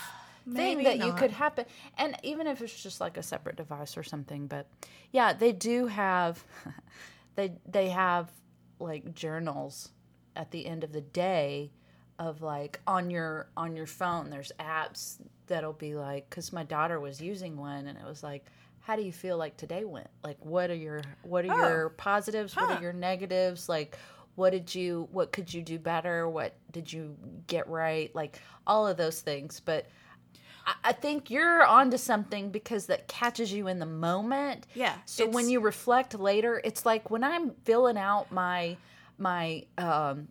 thing 0.51 0.83
that 0.83 0.97
you 0.97 1.13
could 1.13 1.31
happen, 1.31 1.65
and 1.97 2.17
even 2.23 2.47
if 2.47 2.61
it's 2.61 2.81
just 2.81 2.99
like 2.99 3.17
a 3.17 3.23
separate 3.23 3.55
device 3.55 3.95
or 3.97 4.03
something. 4.03 4.47
But 4.47 4.67
yeah, 5.11 5.33
they 5.33 5.51
do 5.51 5.87
have 5.87 6.43
they 7.35 7.53
they 7.67 7.89
have 7.89 8.31
like 8.79 9.13
journals 9.13 9.89
at 10.35 10.51
the 10.51 10.65
end 10.65 10.83
of 10.83 10.91
the 10.91 11.01
day 11.01 11.71
of 12.17 12.41
like 12.41 12.79
on 12.87 13.09
your 13.11 13.49
on 13.55 13.75
your 13.75 13.85
phone. 13.85 14.29
There's 14.29 14.51
apps 14.59 15.17
that'll 15.47 15.73
be 15.73 15.95
like 15.95 16.29
because 16.29 16.51
my 16.51 16.63
daughter 16.63 16.99
was 16.99 17.21
using 17.21 17.57
one 17.57 17.87
and 17.87 17.97
it 17.97 18.05
was 18.05 18.23
like. 18.23 18.45
How 18.89 18.95
do 18.95 19.03
you 19.03 19.11
feel 19.11 19.37
like 19.37 19.55
today 19.55 19.85
went? 19.85 20.09
Like, 20.23 20.43
what 20.43 20.71
are 20.71 20.75
your 20.75 21.01
what 21.21 21.45
are 21.45 21.53
Oh. 21.53 21.67
your 21.69 21.89
positives? 21.89 22.55
What 22.55 22.71
are 22.71 22.81
your 22.81 22.91
negatives? 22.91 23.69
Like, 23.69 23.95
what 24.33 24.49
did 24.49 24.73
you 24.73 25.07
what 25.11 25.31
could 25.31 25.53
you 25.53 25.61
do 25.61 25.77
better 25.77 26.27
what 26.27 26.55
did 26.71 26.91
you 26.91 27.15
get 27.45 27.67
right 27.67 28.09
like 28.15 28.39
all 28.65 28.87
of 28.87 28.95
those 28.95 29.19
things 29.19 29.59
but 29.59 29.85
I, 30.65 30.73
I 30.85 30.91
think 30.93 31.29
you're 31.29 31.65
onto 31.65 31.97
something 31.97 32.49
because 32.49 32.85
that 32.85 33.07
catches 33.09 33.51
you 33.51 33.67
in 33.67 33.79
the 33.79 33.85
moment 33.85 34.65
Yeah, 34.75 34.95
so 35.03 35.27
when 35.27 35.49
you 35.49 35.59
reflect 35.59 36.17
later 36.17 36.61
it's 36.63 36.85
like 36.85 37.11
when 37.11 37.21
i'm 37.21 37.51
filling 37.65 37.97
out 37.97 38.31
my 38.31 38.77
my 39.17 39.65
um 39.77 40.29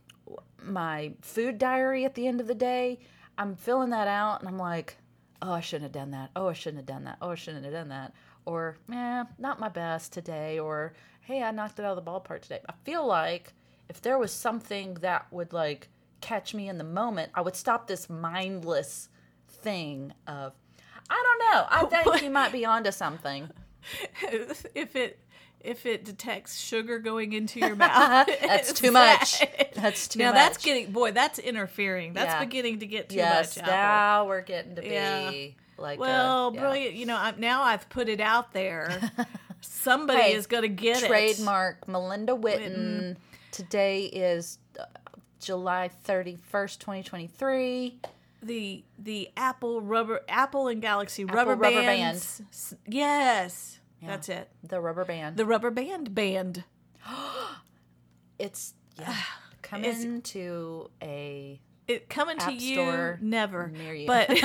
my 0.62 1.12
food 1.20 1.58
diary 1.58 2.06
at 2.06 2.14
the 2.14 2.26
end 2.26 2.40
of 2.40 2.46
the 2.46 2.54
day 2.54 2.98
i'm 3.36 3.56
filling 3.56 3.90
that 3.90 4.08
out 4.08 4.40
and 4.40 4.48
i'm 4.48 4.58
like 4.58 4.96
oh 5.42 5.52
i 5.52 5.60
shouldn't 5.60 5.94
have 5.94 6.02
done 6.02 6.12
that 6.12 6.30
oh 6.34 6.48
i 6.48 6.54
shouldn't 6.54 6.78
have 6.78 6.86
done 6.86 7.04
that 7.04 7.18
oh 7.20 7.30
i 7.30 7.34
shouldn't 7.34 7.64
have 7.64 7.74
done 7.74 7.90
that 7.90 8.14
or 8.48 8.78
eh, 8.92 9.24
not 9.38 9.60
my 9.60 9.68
best 9.68 10.12
today 10.12 10.58
or 10.58 10.94
hey 11.20 11.42
i 11.42 11.50
knocked 11.50 11.78
it 11.78 11.84
out 11.84 11.96
of 11.96 12.02
the 12.02 12.10
ballpark 12.10 12.40
today 12.40 12.60
i 12.68 12.72
feel 12.82 13.06
like 13.06 13.52
if 13.90 14.00
there 14.00 14.18
was 14.18 14.32
something 14.32 14.94
that 14.94 15.26
would 15.30 15.52
like 15.52 15.88
catch 16.22 16.54
me 16.54 16.68
in 16.68 16.78
the 16.78 16.84
moment 16.84 17.30
i 17.34 17.40
would 17.42 17.54
stop 17.54 17.86
this 17.86 18.08
mindless 18.08 19.08
thing 19.48 20.12
of 20.26 20.52
i 21.10 21.22
don't 21.26 21.52
know 21.52 21.66
i 21.70 21.84
think 22.04 22.22
you 22.22 22.30
might 22.30 22.50
be 22.52 22.64
onto 22.64 22.90
something 22.90 23.48
if 24.22 24.96
it 24.96 25.18
if 25.60 25.84
it 25.86 26.04
detects 26.04 26.58
sugar 26.60 27.00
going 27.00 27.32
into 27.32 27.58
your 27.58 27.74
mouth, 27.74 28.28
That's 28.42 28.72
too 28.72 28.92
much. 28.92 29.42
That's 29.74 30.06
too 30.06 30.20
now 30.20 30.26
much. 30.26 30.34
Now 30.34 30.40
that's 30.44 30.58
getting 30.58 30.92
boy, 30.92 31.10
that's 31.10 31.40
interfering. 31.40 32.12
That's 32.12 32.34
Yeah. 32.34 32.44
beginning 32.44 32.78
to 32.78 32.86
get 32.86 33.08
too 33.08 33.16
yes 33.16 33.56
much. 33.56 33.64
Apple. 33.64 33.72
now 33.74 34.26
we're 34.28 34.42
getting 34.42 34.76
to 34.76 34.82
be 34.82 34.88
Yeah. 34.88 35.32
Like 35.78 35.98
Well, 35.98 36.48
a, 36.48 36.54
yeah. 36.54 36.60
brilliant. 36.60 36.94
You 36.94 37.06
know, 37.06 37.16
I, 37.16 37.34
now 37.36 37.62
I've 37.62 37.88
put 37.88 38.08
it 38.08 38.20
out 38.20 38.52
there. 38.52 39.00
Somebody 39.60 40.20
Hey, 40.22 40.34
is 40.34 40.46
going 40.46 40.62
to 40.62 40.68
get 40.68 41.02
it. 41.02 41.06
trademark 41.08 41.88
Melinda 41.88 42.32
Witten. 42.34 43.16
Today 43.50 44.04
is 44.04 44.58
uh, 44.78 44.84
July 45.40 45.90
31st, 46.06 46.78
2023. 46.78 47.98
The 48.40 48.84
the 48.98 49.30
Apple 49.36 49.80
rubber 49.82 50.20
Apple 50.28 50.68
and 50.68 50.80
Galaxy 50.80 51.24
Apple 51.24 51.34
rubber, 51.34 51.56
rubber 51.56 51.80
bands. 51.82 52.40
S- 52.52 52.74
Yes, 52.86 53.80
that's 54.00 54.28
it. 54.28 54.48
The 54.62 54.80
rubber 54.80 55.04
band. 55.04 55.36
The 55.36 55.44
rubber 55.44 55.72
band 55.72 56.14
band. 56.14 56.62
it's 58.38 58.74
yeah, 58.98 59.14
coming 59.62 60.22
to 60.22 60.88
a 61.02 61.60
It 61.88 62.10
coming 62.10 62.36
to 62.36 62.52
you 62.52 62.74
store 62.74 63.18
never 63.22 63.68
near 63.68 63.94
you. 63.94 64.06
But 64.06 64.28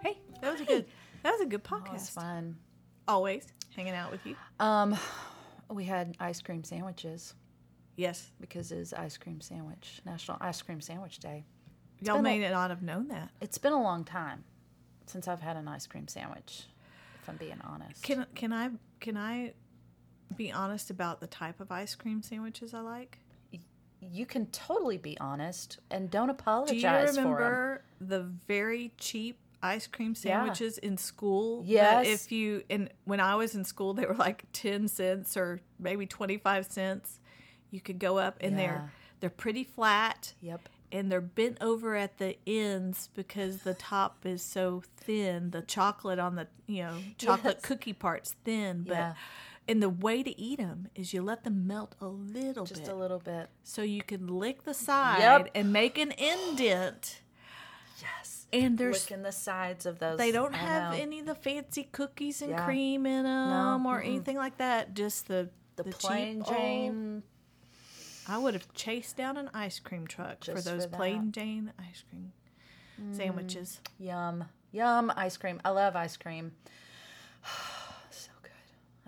Hey, 0.00 0.20
that 0.40 0.52
was 0.52 0.60
a 0.60 0.64
good 0.64 0.86
that 1.24 1.32
was 1.32 1.40
a 1.40 1.46
good 1.46 1.62
oh, 1.64 1.74
podcast. 1.74 2.10
fun. 2.12 2.56
Always 3.08 3.48
hanging 3.74 3.94
out 3.94 4.12
with 4.12 4.24
you. 4.24 4.36
Um, 4.60 4.96
we 5.68 5.82
had 5.82 6.16
ice 6.20 6.40
cream 6.40 6.62
sandwiches 6.62 7.34
Yes. 8.00 8.30
because 8.40 8.72
it's 8.72 8.92
ice 8.92 9.16
cream 9.16 9.40
sandwich 9.40 10.00
National 10.04 10.36
Ice 10.40 10.62
Cream 10.62 10.80
Sandwich 10.80 11.18
Day. 11.18 11.44
Y'all 12.00 12.16
been 12.16 12.26
a- 12.26 12.38
may 12.38 12.50
not 12.50 12.70
have 12.70 12.82
known 12.82 13.08
that. 13.08 13.30
It's 13.40 13.58
been 13.58 13.72
a 13.72 13.82
long 13.82 14.04
time 14.04 14.44
since 15.06 15.28
I've 15.28 15.40
had 15.40 15.56
an 15.56 15.68
ice 15.68 15.86
cream 15.86 16.08
sandwich. 16.08 16.64
If 17.22 17.28
I'm 17.28 17.36
being 17.36 17.60
honest. 17.62 18.02
Can 18.02 18.26
can 18.34 18.52
I 18.52 18.70
can 19.00 19.16
I 19.16 19.52
be 20.36 20.50
honest 20.52 20.90
about 20.90 21.20
the 21.20 21.26
type 21.26 21.60
of 21.60 21.70
ice 21.70 21.94
cream 21.94 22.22
sandwiches 22.22 22.72
I 22.74 22.80
like? 22.80 23.18
you 24.02 24.24
can 24.24 24.46
totally 24.46 24.96
be 24.96 25.18
honest 25.20 25.78
and 25.90 26.10
don't 26.10 26.30
apologize. 26.30 26.80
Do 26.80 27.20
you 27.20 27.22
remember 27.26 27.84
the 28.00 28.22
very 28.22 28.94
cheap 28.96 29.38
ice 29.62 29.86
cream 29.86 30.12
Yeah. 30.16 30.38
sandwiches 30.40 30.78
in 30.78 30.96
school? 30.96 31.60
that 31.64 31.68
Yes. 31.68 32.06
If 32.06 32.32
you 32.32 32.62
and 32.70 32.88
when 33.04 33.20
I 33.20 33.34
was 33.34 33.54
in 33.54 33.62
school, 33.62 33.92
they 33.92 34.06
were 34.06 34.14
like 34.14 34.44
ten 34.54 34.88
cents 34.88 35.36
or 35.36 35.60
maybe 35.78 36.06
twenty 36.06 36.38
five 36.38 36.64
cents. 36.64 37.19
You 37.70 37.80
could 37.80 37.98
go 37.98 38.18
up 38.18 38.36
and 38.40 38.52
Yeah. 38.52 38.56
they're 38.58 38.92
they're 39.20 39.30
pretty 39.30 39.64
flat. 39.64 40.34
Yep. 40.40 40.68
And 40.92 41.10
they're 41.12 41.20
bent 41.20 41.58
over 41.60 41.94
at 41.94 42.18
the 42.18 42.36
ends 42.46 43.10
because 43.14 43.58
the 43.62 43.74
top 43.74 44.24
is 44.26 44.42
so 44.42 44.82
thin. 44.96 45.50
The 45.50 45.62
chocolate 45.62 46.18
on 46.18 46.34
the 46.36 46.48
you 46.66 46.82
know 46.84 46.96
chocolate 47.18 47.58
Yes. 47.60 47.64
cookie 47.64 47.92
part's 47.92 48.34
thin, 48.44 48.82
but 48.84 48.94
Yeah. 48.94 49.14
and 49.68 49.82
the 49.82 49.88
way 49.90 50.22
to 50.22 50.38
eat 50.40 50.58
them 50.58 50.88
is 50.94 51.12
you 51.12 51.22
let 51.22 51.44
them 51.44 51.66
melt 51.66 51.94
a 52.00 52.06
little 52.08 52.64
Just 52.66 52.82
bit 52.84 52.90
a 52.92 52.94
little 52.94 53.18
bit. 53.20 53.50
so 53.62 53.82
you 53.82 54.02
can 54.02 54.26
lick 54.26 54.64
the 54.64 54.74
side 54.74 55.20
Yep. 55.20 55.50
and 55.54 55.72
make 55.72 55.96
an 55.98 56.12
indent. 56.12 57.20
Yes. 58.00 58.46
And 58.52 58.78
there's 58.78 59.08
Licking 59.08 59.22
the 59.22 59.30
sides 59.32 59.86
of 59.86 59.98
those. 59.98 60.18
they 60.18 60.32
don't 60.32 60.54
I 60.54 60.58
have 60.58 60.92
know. 60.94 60.98
any 60.98 61.20
of 61.20 61.26
the 61.26 61.34
fancy 61.34 61.84
cookies 61.84 62.40
and 62.42 62.50
Yeah. 62.52 62.64
cream 62.64 63.06
in 63.06 63.24
them 63.24 63.86
or 63.86 64.00
mm-mm. 64.00 64.06
anything 64.06 64.36
like 64.36 64.56
that. 64.58 64.94
Just 64.94 65.28
the 65.28 65.50
the, 65.76 65.84
cheap 65.84 65.94
plain 65.98 66.44
Jane. 66.48 67.22
I 68.30 68.38
would 68.38 68.54
have 68.54 68.72
chased 68.74 69.16
down 69.16 69.36
an 69.36 69.50
ice 69.52 69.78
cream 69.80 70.06
truck 70.06 70.44
for 70.44 70.52
those 70.60 70.84
for. 70.84 70.90
Mm. 70.90 70.92
plain 70.92 71.32
Jane 71.32 71.72
ice 71.78 72.02
cream 72.08 72.32
sandwiches. 73.12 73.80
Yum. 73.98 74.44
Yum. 74.72 75.12
Ice 75.16 75.36
cream. 75.36 75.60
I 75.64 75.70
love 75.70 75.96
ice 75.96 76.16
cream. 76.16 76.52
so 78.10 78.30
good. 78.42 78.50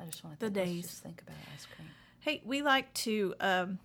I 0.02 0.06
just 0.06 0.24
want 0.24 0.40
to 0.40 0.46
The 0.46 0.50
think, 0.52 0.56
let's 0.66 0.70
days. 0.74 0.86
just 0.90 1.02
think 1.02 1.22
about 1.22 1.36
ice 1.54 1.66
cream. 1.76 1.88
Hey, 2.20 2.42
we 2.44 2.62
like 2.62 2.92
to 2.94 3.34
um, 3.40 3.78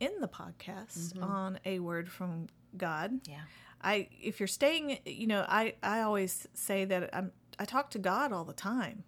end 0.00 0.14
the 0.20 0.28
podcast 0.28 1.12
Mm-hmm. 1.14 1.24
on 1.24 1.58
a 1.64 1.78
word 1.80 2.08
from 2.08 2.46
God. 2.76 3.20
Yeah. 3.28 3.40
I 3.82 4.08
if 4.22 4.40
you're 4.40 4.46
staying, 4.46 4.98
you 5.06 5.26
know, 5.26 5.44
I 5.48 5.74
I 5.82 6.00
always 6.02 6.46
say 6.54 6.84
that 6.84 7.10
I'm 7.14 7.32
I 7.58 7.64
talk 7.64 7.90
to 7.92 7.98
God 7.98 8.32
all 8.32 8.44
the 8.44 8.52
time. 8.52 9.04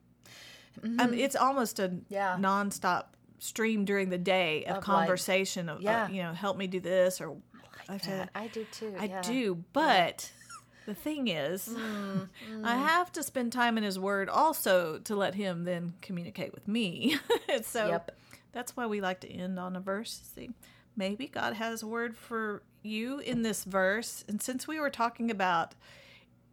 Um, 0.83 1.13
it's 1.15 1.37
almost 1.37 1.79
a 1.79 1.89
Mm-hmm. 1.89 1.99
Yeah. 2.09 2.37
nonstop 2.41 3.05
stream 3.43 3.85
during 3.85 4.09
the 4.09 4.19
day 4.19 4.65
of, 4.67 4.77
Of, 4.79 4.85
conversation 4.85 5.69
of, 5.69 5.85
uh, 5.85 6.09
you 6.11 6.23
know, 6.23 6.33
help 6.33 6.57
me 6.57 6.67
do 6.69 6.79
this 6.81 7.21
or 7.21 7.37
I, 7.89 7.99
to- 7.99 8.29
I 8.35 8.47
do 8.47 8.65
too. 8.71 8.95
I 8.99 9.07
yeah. 9.07 9.21
do, 9.23 9.65
but 9.73 10.31
the 10.87 10.95
thing 10.95 11.27
is, 11.29 11.69
Mm, 11.69 12.29
I 12.65 12.77
have 12.77 13.11
to 13.13 13.23
spend 13.23 13.53
time 13.53 13.77
in 13.79 13.85
His 13.85 13.99
Word 13.99 14.29
also 14.29 14.99
to 15.01 15.17
let 15.17 15.35
Him 15.35 15.65
then 15.65 15.95
communicate 16.03 16.55
with 16.55 16.69
me. 16.69 17.17
so 17.63 17.89
Yep. 17.89 18.17
that's 18.53 18.77
why 18.77 18.87
we 18.87 19.01
like 19.01 19.21
to 19.21 19.29
end 19.31 19.59
on 19.59 19.75
a 19.75 19.81
verse. 19.81 20.23
See, 20.35 20.51
maybe 20.97 21.27
God 21.27 21.55
has 21.55 21.83
a 21.83 21.87
word 21.89 22.17
for 22.17 22.63
you 22.85 23.19
in 23.19 23.43
this 23.43 23.65
verse. 23.65 24.25
And 24.29 24.41
since 24.41 24.69
we 24.69 24.79
were 24.79 24.91
talking 24.91 25.31
about 25.31 25.75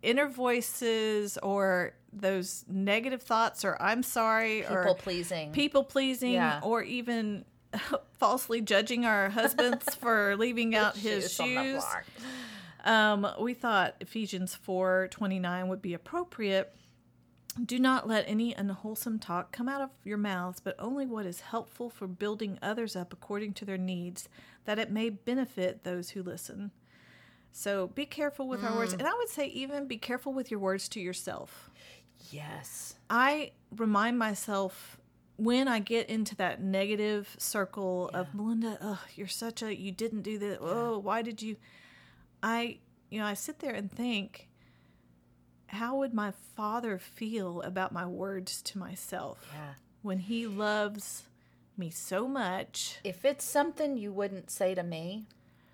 inner 0.02 0.28
voices 0.28 1.38
or 1.44 1.94
those 2.12 2.66
negative 2.68 3.22
thoughts 3.22 3.64
or 3.64 3.80
I'm 3.82 4.04
sorry 4.04 4.62
People 4.62 4.76
or 4.78 4.96
pleasing. 4.96 5.52
people 5.52 5.84
pleasing 5.84 6.32
Yeah. 6.34 6.60
or 6.64 6.82
even 6.84 7.46
falsely 8.14 8.62
judging 8.62 9.06
our 9.06 9.30
husbands 9.30 9.96
for 10.00 10.36
leaving 10.38 10.76
out 10.76 10.98
his 10.98 11.32
shoes. 11.34 11.84
Um, 12.84 13.28
we 13.40 13.54
thought 13.54 13.96
Ephesians 14.00 14.56
4 14.56 15.10
29 15.12 15.68
would 15.68 15.82
be 15.82 15.94
appropriate. 15.94 16.74
Do 17.64 17.78
not 17.78 18.08
let 18.08 18.24
any 18.28 18.54
unwholesome 18.54 19.20
talk 19.20 19.52
come 19.52 19.68
out 19.68 19.82
of 19.82 19.90
your 20.06 20.18
mouths, 20.18 20.62
but 20.62 20.76
only 20.80 21.06
what 21.06 21.26
is 21.26 21.42
helpful 21.42 21.90
for 21.90 22.08
building 22.08 22.58
others 22.62 22.96
up 22.96 23.12
according 23.12 23.54
to 23.56 23.66
their 23.66 23.78
needs, 23.78 24.30
that 24.66 24.80
it 24.80 24.92
may 24.92 25.10
benefit 25.10 25.84
those 25.84 26.12
who 26.12 26.24
listen. 26.24 26.72
So 27.52 27.88
be 27.88 28.06
careful 28.06 28.48
with 28.48 28.64
our 28.64 28.76
words. 28.78 28.94
And 28.94 29.02
I 29.02 29.14
would 29.14 29.28
say, 29.30 29.48
even 29.48 29.88
be 29.88 29.98
careful 29.98 30.32
with 30.32 30.52
your 30.52 30.60
words 30.60 30.88
to 30.90 31.02
yourself. 31.02 31.70
Yes. 32.32 32.96
I 33.10 33.52
remind 33.76 34.18
myself 34.20 34.98
when 35.38 35.68
I 35.68 35.80
get 35.80 36.10
into 36.10 36.36
that 36.38 36.62
negative 36.62 37.36
circle 37.38 38.10
of 38.14 38.34
Melinda, 38.36 38.78
oh, 38.82 39.02
you're 39.16 39.28
such 39.28 39.62
a, 39.64 39.74
you 39.76 39.92
didn't 39.92 40.22
do 40.22 40.38
this. 40.38 40.58
Oh, 40.62 40.98
why 41.00 41.22
did 41.22 41.42
you? 41.42 41.56
I, 42.44 42.80
you 43.10 43.20
know, 43.20 43.26
I 43.26 43.34
sit 43.36 43.60
there 43.60 43.74
and 43.74 43.92
think, 43.92 44.50
how 45.68 45.96
would 45.98 46.14
my 46.14 46.34
father 46.56 46.98
feel 46.98 47.62
about 47.62 47.92
my 47.94 48.06
words 48.06 48.62
to 48.64 48.78
myself 48.78 49.50
Yeah. 49.54 49.74
when 50.02 50.20
he 50.20 50.46
loves 50.48 51.24
me 51.78 51.90
so 51.90 52.28
much? 52.28 52.98
If 53.04 53.24
it's 53.24 53.46
something 53.46 53.98
you 53.98 54.12
wouldn't 54.12 54.50
say 54.52 54.76
to 54.76 54.84
me, 54.84 55.26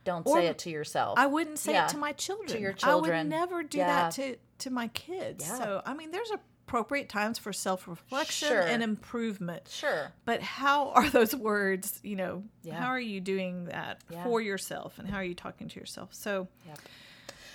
don't 0.04 0.28
Or 0.28 0.38
say 0.38 0.48
it 0.48 0.60
to 0.60 0.70
yourself. 0.70 1.18
I 1.18 1.26
wouldn't 1.26 1.58
say 1.58 1.74
Yeah, 1.74 1.86
it 1.86 1.89
to 1.89 1.98
my 1.98 2.12
children. 2.12 2.50
To 2.50 2.60
your 2.60 2.74
children. 2.74 3.13
I 3.15 3.22
would 3.24 3.30
never 3.30 3.63
do 3.63 3.80
Yeah. 3.80 3.88
that 3.88 4.12
to 4.13 4.36
to 4.60 4.70
my 4.70 4.88
kids. 4.89 5.46
Yeah. 5.48 5.58
So 5.58 5.82
I 5.86 5.94
mean, 5.94 6.12
there's 6.12 6.32
appropriate 6.32 7.10
times 7.10 7.38
for 7.38 7.54
self 7.54 7.88
reflection 7.88 8.48
Sure. 8.48 8.62
and 8.62 8.82
improvement. 8.82 9.68
sure. 9.70 10.12
But 10.26 10.41
how 10.41 10.89
are 10.91 11.10
those 11.10 11.36
words? 11.36 12.00
You 12.04 12.15
know, 12.15 12.44
Yeah. 12.63 12.76
how 12.76 12.88
are 12.88 13.00
you 13.00 13.22
doing 13.22 13.65
that 13.65 14.02
Yeah. 14.10 14.24
for 14.24 14.41
yourself, 14.41 14.98
and 15.00 15.08
how 15.08 15.18
are 15.18 15.24
you 15.24 15.36
talking 15.36 15.68
to 15.70 15.80
yourself? 15.80 16.13
So 16.13 16.48
Yep. 16.68 16.80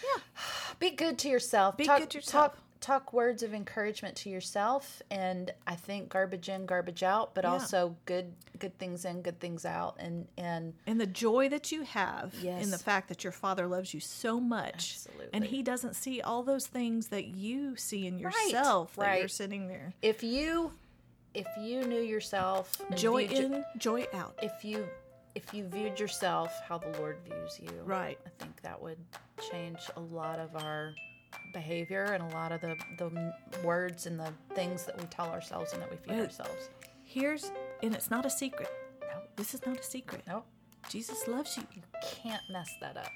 Yeah. 0.02 0.22
Be 0.78 0.90
good 0.90 1.18
to 1.20 1.28
yourself. 1.28 1.76
Be 1.76 1.84
talk, 1.84 2.00
good 2.00 2.10
to 2.10 2.18
yourself. 2.18 2.52
Talk, 2.54 2.62
talk 2.80 3.12
words 3.12 3.42
of 3.42 3.52
encouragement 3.54 4.16
to 4.16 4.30
yourself, 4.30 5.02
and 5.10 5.52
I 5.66 5.74
think 5.74 6.08
garbage 6.08 6.48
in, 6.48 6.64
garbage 6.66 7.02
out, 7.02 7.34
but 7.34 7.44
Yeah. 7.44 7.50
also 7.52 7.96
good 8.06 8.32
good 8.58 8.76
things 8.78 9.04
in, 9.06 9.22
good 9.22 9.40
things 9.40 9.64
out, 9.64 9.96
and 9.98 10.26
and 10.36 10.74
and 10.86 11.00
the 11.00 11.06
joy 11.06 11.48
that 11.48 11.72
you 11.72 11.82
have 11.82 12.34
in 12.42 12.70
the 12.70 12.78
fact 12.78 13.08
that 13.08 13.22
your 13.24 13.32
father 13.32 13.66
loves 13.66 13.94
you 13.94 14.00
so 14.00 14.38
much, 14.40 14.98
and 15.32 15.44
he 15.44 15.62
doesn't 15.62 15.94
see 15.94 16.20
all 16.20 16.42
those 16.42 16.66
things 16.66 17.08
that 17.08 17.26
you 17.26 17.76
see 17.76 18.06
in 18.06 18.20
Right, 18.20 18.34
yourself 18.50 18.96
right. 18.98 19.18
you're 19.20 19.28
sitting 19.28 19.68
there. 19.68 19.92
if 20.02 20.22
you 20.22 20.72
if 21.32 21.46
you 21.60 21.84
knew 21.84 22.00
yourself, 22.02 22.76
Joy 22.96 23.24
in, 23.26 23.64
joy 23.78 24.06
out. 24.12 24.36
if 24.42 24.64
you 24.64 24.86
if 25.36 25.54
you 25.54 25.64
viewed 25.68 25.98
yourself 26.00 26.52
how 26.68 26.76
the 26.78 26.88
Lord 26.98 27.18
views 27.24 27.60
you, 27.62 27.70
Right. 27.84 28.18
I 28.26 28.30
think 28.42 28.60
that 28.62 28.82
would 28.82 28.98
change 29.50 29.78
a 29.96 30.00
lot 30.00 30.38
of 30.40 30.56
our 30.56 30.92
behavior 31.52 32.04
and 32.04 32.22
a 32.22 32.36
lot 32.36 32.52
of 32.52 32.60
the 32.60 32.76
the 32.98 33.32
words 33.64 34.06
and 34.06 34.18
the 34.18 34.32
things 34.54 34.84
that 34.86 34.98
we 34.98 35.04
tell 35.06 35.26
ourselves 35.30 35.72
and 35.72 35.82
that 35.82 35.90
we 35.90 35.96
feed 35.96 36.20
ourselves. 36.20 36.70
Here's, 37.04 37.50
and 37.82 37.94
it's 37.94 38.10
not 38.10 38.24
a 38.24 38.30
secret. 38.30 38.68
No, 39.02 39.22
This 39.36 39.52
is 39.54 39.64
not 39.66 39.78
a 39.78 39.82
secret. 39.82 40.22
no, 40.28 40.44
Jesus 40.88 41.26
loves 41.26 41.56
you. 41.56 41.64
you. 41.74 41.82
can't 42.22 42.42
mess 42.50 42.70
that 42.80 42.96
up. 42.96 43.10